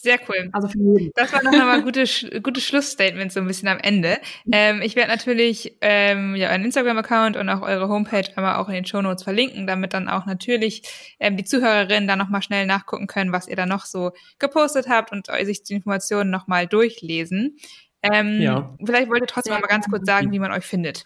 [0.00, 0.48] Sehr cool.
[0.52, 1.10] Also für jeden.
[1.16, 4.18] Das war nochmal ein gutes, gutes Schlussstatement so ein bisschen am Ende.
[4.52, 8.74] Ähm, ich werde natürlich ähm, ja einen Instagram-Account und auch eure Homepage einmal auch in
[8.74, 10.82] den Show Notes verlinken, damit dann auch natürlich
[11.18, 15.10] ähm, die Zuhörerinnen da nochmal schnell nachgucken können, was ihr da noch so gepostet habt
[15.10, 17.58] und sich die Informationen nochmal durchlesen.
[18.00, 18.72] Ähm, ja.
[18.84, 19.58] Vielleicht wollt ihr trotzdem ja.
[19.58, 21.02] mal ganz kurz sagen, wie man euch findet.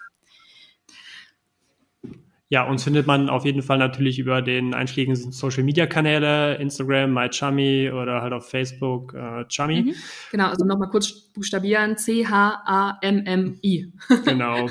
[2.52, 7.14] Ja, uns findet man auf jeden Fall natürlich über den einschlägigen Social Media Kanäle, Instagram,
[7.14, 9.84] MyChummy oder halt auf Facebook äh, Chummy.
[9.84, 9.94] Mhm.
[10.32, 13.92] Genau, also nochmal kurz buchstabieren, C-H-A-M-M-I.
[14.26, 14.68] genau.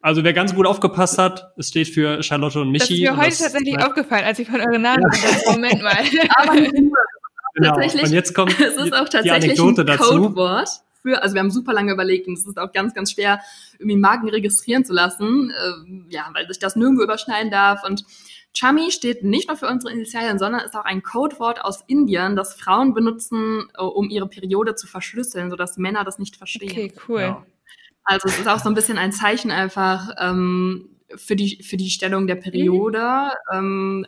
[0.00, 2.78] Also wer ganz gut aufgepasst hat, es steht für Charlotte und Michi.
[2.80, 3.86] Das ist mir heute tatsächlich ja.
[3.88, 5.52] aufgefallen, als ich von euren Namen ja.
[5.52, 5.96] Moment mal.
[6.36, 7.74] Aber genau.
[7.74, 10.34] Und jetzt kommt es ist auch tatsächlich die Anekdote ein dazu.
[11.02, 13.40] Für, also wir haben super lange überlegt und es ist auch ganz, ganz schwer,
[13.78, 18.04] irgendwie Marken registrieren zu lassen, äh, ja, weil sich das nirgendwo überschneiden darf und
[18.54, 22.54] Chami steht nicht nur für unsere Initialien, sondern ist auch ein Codewort aus Indien, das
[22.54, 26.70] Frauen benutzen, äh, um ihre Periode zu verschlüsseln, sodass Männer das nicht verstehen.
[26.70, 27.20] Okay, cool.
[27.20, 27.46] Ja.
[28.04, 31.90] Also es ist auch so ein bisschen ein Zeichen einfach ähm, für, die, für die
[31.90, 33.56] Stellung der Periode, mhm.
[33.56, 34.06] ähm,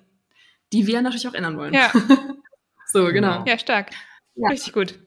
[0.73, 1.73] die wir natürlich auch ändern wollen.
[1.73, 1.91] Ja.
[2.87, 3.45] so, genau.
[3.47, 3.91] Ja, stark.
[4.35, 4.49] Ja.
[4.49, 4.99] Richtig gut.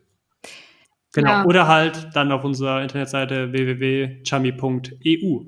[1.14, 1.30] Genau.
[1.30, 1.45] Ja.
[1.45, 5.45] Oder halt dann auf unserer Internetseite www.chami.eu.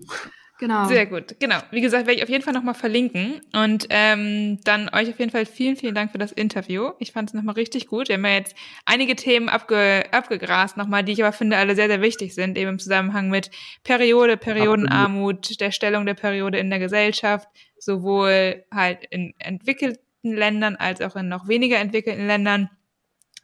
[0.59, 0.85] Genau.
[0.85, 1.39] Sehr gut.
[1.39, 1.55] Genau.
[1.71, 3.39] Wie gesagt, werde ich auf jeden Fall nochmal verlinken.
[3.53, 6.91] Und ähm, dann euch auf jeden Fall vielen, vielen Dank für das Interview.
[6.99, 8.09] Ich fand es nochmal richtig gut.
[8.09, 8.55] Wir haben ja jetzt
[8.85, 12.71] einige Themen abge abgegrast nochmal, die ich aber finde alle sehr, sehr wichtig sind, eben
[12.71, 13.51] im Zusammenhang mit
[13.85, 17.47] Periode, Periodenarmut, der Stellung der Periode in der Gesellschaft,
[17.77, 22.69] sowohl halt in entwickelten Ländern als auch in noch weniger entwickelten Ländern.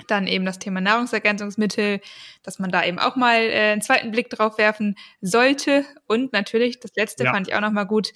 [0.08, 2.02] Dann eben das Thema Nahrungsergänzungsmittel,
[2.44, 5.86] dass man da eben auch mal äh, einen zweiten Blick drauf werfen sollte.
[6.08, 7.32] Und natürlich, das letzte ja.
[7.32, 8.12] fand ich auch nochmal gut,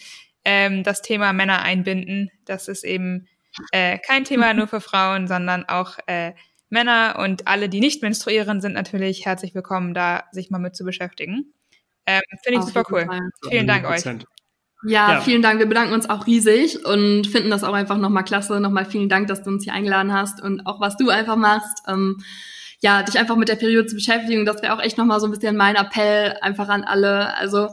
[0.46, 2.32] ähm, das Thema Männer einbinden.
[2.46, 3.28] Das ist eben
[3.72, 6.34] äh, kein Thema nur für Frauen, sondern auch äh,
[6.70, 10.84] Männer und alle, die nicht menstruieren, sind natürlich herzlich willkommen, da sich mal mit zu
[10.84, 11.54] beschäftigen.
[12.06, 13.08] Ähm, Finde ich super cool.
[13.50, 14.04] Vielen Dank euch.
[14.84, 15.60] Ja, ja, vielen Dank.
[15.60, 18.60] Wir bedanken uns auch riesig und finden das auch einfach nochmal klasse.
[18.60, 21.84] Nochmal vielen Dank, dass du uns hier eingeladen hast und auch was du einfach machst.
[21.88, 22.24] Ähm,
[22.82, 24.46] ja, dich einfach mit der Periode zu beschäftigen.
[24.46, 27.36] Das wäre auch echt nochmal so ein bisschen mein Appell einfach an alle.
[27.36, 27.70] Also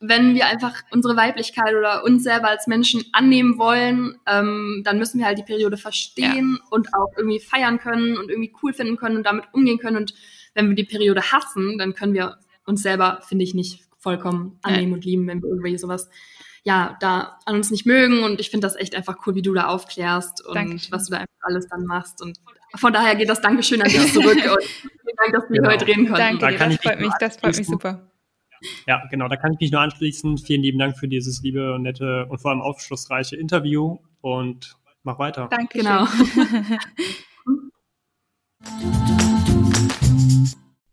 [0.00, 5.18] wenn wir einfach unsere Weiblichkeit oder uns selber als Menschen annehmen wollen, ähm, dann müssen
[5.18, 6.66] wir halt die Periode verstehen ja.
[6.70, 9.96] und auch irgendwie feiern können und irgendwie cool finden können und damit umgehen können.
[9.96, 10.14] Und
[10.54, 14.90] wenn wir die Periode hassen, dann können wir uns selber, finde ich, nicht vollkommen annehmen
[14.90, 14.94] ja.
[14.94, 16.08] und lieben, wenn wir irgendwie sowas
[16.64, 18.22] ja, da an uns nicht mögen.
[18.22, 20.92] Und ich finde das echt einfach cool, wie du da aufklärst und Dankeschön.
[20.92, 22.22] was du da einfach alles dann machst.
[22.22, 22.38] Und
[22.76, 25.70] von daher geht das Dankeschön an dich zurück und vielen Dank, dass wir genau.
[25.70, 26.38] heute reden konnten.
[26.38, 28.10] Danke, da das freut mich, das freut mich super.
[28.86, 30.38] Ja, genau, da kann ich mich nur anschließen.
[30.38, 35.48] Vielen lieben Dank für dieses liebe nette und vor allem aufschlussreiche Interview und mach weiter.
[35.50, 36.06] Danke, genau.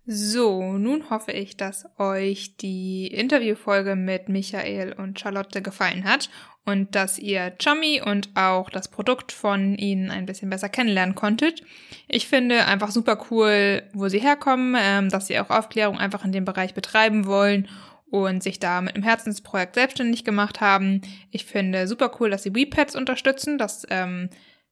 [0.08, 6.30] So, nun hoffe ich, dass euch die Interviewfolge mit Michael und Charlotte gefallen hat
[6.64, 11.64] und dass ihr Chummy und auch das Produkt von ihnen ein bisschen besser kennenlernen konntet.
[12.08, 16.32] Ich finde einfach super cool, wo sie herkommen, ähm, dass sie auch Aufklärung einfach in
[16.32, 17.68] dem Bereich betreiben wollen
[18.06, 21.02] und sich da mit einem Herzensprojekt selbstständig gemacht haben.
[21.32, 23.58] Ich finde super cool, dass sie WePads unterstützen.
[23.58, 24.30] Das ähm,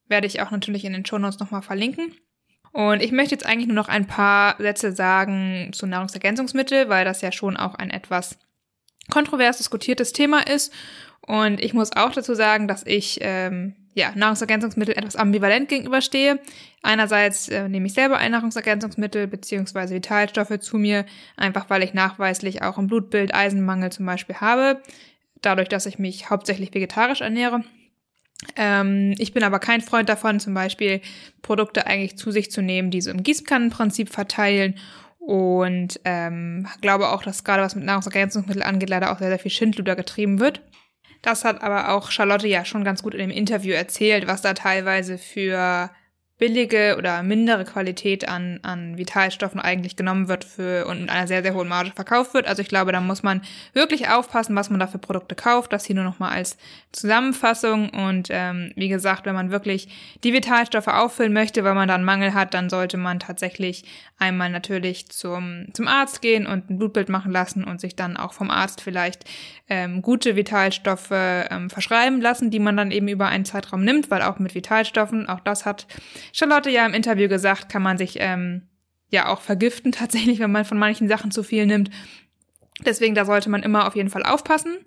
[0.07, 2.13] werde ich auch natürlich in den Shownotes nochmal verlinken.
[2.73, 7.21] Und ich möchte jetzt eigentlich nur noch ein paar Sätze sagen zu Nahrungsergänzungsmittel, weil das
[7.21, 8.37] ja schon auch ein etwas
[9.11, 10.73] kontrovers diskutiertes Thema ist.
[11.21, 16.39] Und ich muss auch dazu sagen, dass ich ähm, ja, Nahrungsergänzungsmittel etwas ambivalent gegenüberstehe.
[16.81, 21.05] Einerseits äh, nehme ich selber ein Nahrungsergänzungsmittel beziehungsweise Vitalstoffe zu mir,
[21.37, 24.81] einfach weil ich nachweislich auch im Blutbild Eisenmangel zum Beispiel habe,
[25.41, 27.63] dadurch, dass ich mich hauptsächlich vegetarisch ernähre.
[28.55, 31.01] Ähm, ich bin aber kein Freund davon, zum Beispiel
[31.41, 34.75] Produkte eigentlich zu sich zu nehmen, die so im Gießkannenprinzip verteilen.
[35.19, 39.51] Und ähm, glaube auch, dass gerade was mit Nahrungsergänzungsmitteln angeht, leider auch sehr, sehr viel
[39.51, 40.61] Schindluder getrieben wird.
[41.21, 44.53] Das hat aber auch Charlotte ja schon ganz gut in dem Interview erzählt, was da
[44.53, 45.89] teilweise für
[46.39, 51.43] billige oder mindere Qualität an, an Vitalstoffen eigentlich genommen wird für und mit einer sehr,
[51.43, 52.47] sehr hohen Marge verkauft wird.
[52.47, 53.41] Also ich glaube, da muss man
[53.73, 55.71] wirklich aufpassen, was man da für Produkte kauft.
[55.71, 56.57] Das hier nur nochmal als
[56.91, 57.89] Zusammenfassung.
[57.91, 59.87] Und ähm, wie gesagt, wenn man wirklich
[60.23, 63.85] die Vitalstoffe auffüllen möchte, weil man da einen Mangel hat, dann sollte man tatsächlich
[64.17, 68.33] einmal natürlich zum, zum Arzt gehen und ein Blutbild machen lassen und sich dann auch
[68.33, 69.25] vom Arzt vielleicht
[69.69, 74.21] ähm, gute Vitalstoffe ähm, verschreiben lassen, die man dann eben über einen Zeitraum nimmt, weil
[74.21, 75.87] auch mit Vitalstoffen, auch das hat
[76.31, 78.67] Charlotte ja im Interview gesagt, kann man sich ähm,
[79.09, 81.89] ja auch vergiften tatsächlich, wenn man von manchen Sachen zu viel nimmt.
[82.85, 84.77] Deswegen, da sollte man immer auf jeden Fall aufpassen.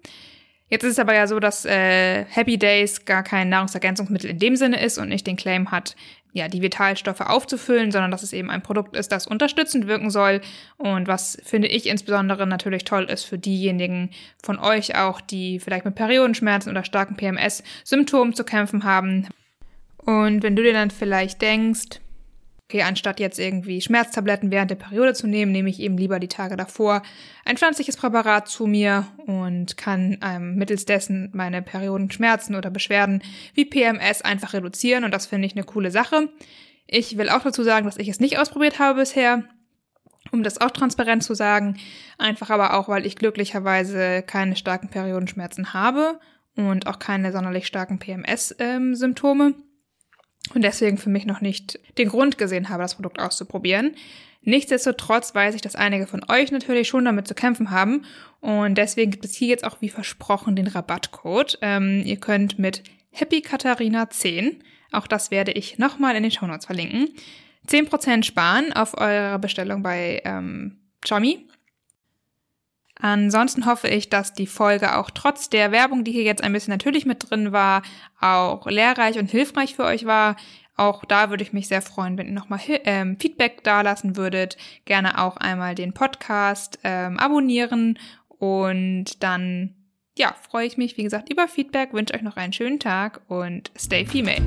[0.69, 4.57] Jetzt ist es aber ja so, dass äh, Happy Days gar kein Nahrungsergänzungsmittel in dem
[4.57, 5.95] Sinne ist und nicht den Claim hat,
[6.33, 10.41] ja, die Vitalstoffe aufzufüllen, sondern dass es eben ein Produkt ist, das unterstützend wirken soll
[10.77, 14.11] und was finde ich insbesondere natürlich toll ist für diejenigen
[14.43, 19.29] von euch auch, die vielleicht mit Periodenschmerzen oder starken PMS-Symptomen zu kämpfen haben.
[20.07, 22.01] Und wenn du dir dann vielleicht denkst,
[22.69, 26.29] okay, anstatt jetzt irgendwie Schmerztabletten während der Periode zu nehmen, nehme ich eben lieber die
[26.29, 27.03] Tage davor
[27.45, 33.23] ein pflanzliches Präparat zu mir und kann ähm, mittels dessen meine Periodenschmerzen oder Beschwerden
[33.55, 36.29] wie PMS einfach reduzieren und das finde ich eine coole Sache.
[36.89, 39.45] Ich will auch dazu sagen, dass ich es nicht ausprobiert habe bisher,
[40.33, 41.77] um das auch transparent zu sagen,
[42.19, 46.19] einfach aber auch, weil ich glücklicherweise keine starken Periodenschmerzen habe
[46.57, 49.47] und auch keine sonderlich starken PMS-Symptome.
[49.47, 49.66] Ähm,
[50.55, 53.95] und deswegen für mich noch nicht den Grund gesehen habe, das Produkt auszuprobieren.
[54.43, 58.05] Nichtsdestotrotz weiß ich, dass einige von euch natürlich schon damit zu kämpfen haben
[58.41, 61.59] und deswegen gibt es hier jetzt auch wie versprochen den Rabattcode.
[61.63, 64.63] Ähm, ihr könnt mit Happy Katharina 10.
[64.93, 67.09] Auch das werde ich nochmal in den Shownotes verlinken.
[67.67, 71.49] 10% sparen auf eure Bestellung bei ähm, Xiaomi.
[72.99, 76.73] Ansonsten hoffe ich, dass die Folge auch trotz der Werbung, die hier jetzt ein bisschen
[76.73, 77.83] natürlich mit drin war,
[78.21, 80.37] auch lehrreich und hilfreich für euch war.
[80.77, 84.57] Auch da würde ich mich sehr freuen, wenn ihr nochmal ähm, Feedback dalassen würdet.
[84.85, 89.75] Gerne auch einmal den Podcast ähm, abonnieren und dann,
[90.19, 93.71] ja, freue ich mich, wie gesagt, über Feedback, wünsche euch noch einen schönen Tag und
[93.77, 94.43] stay female.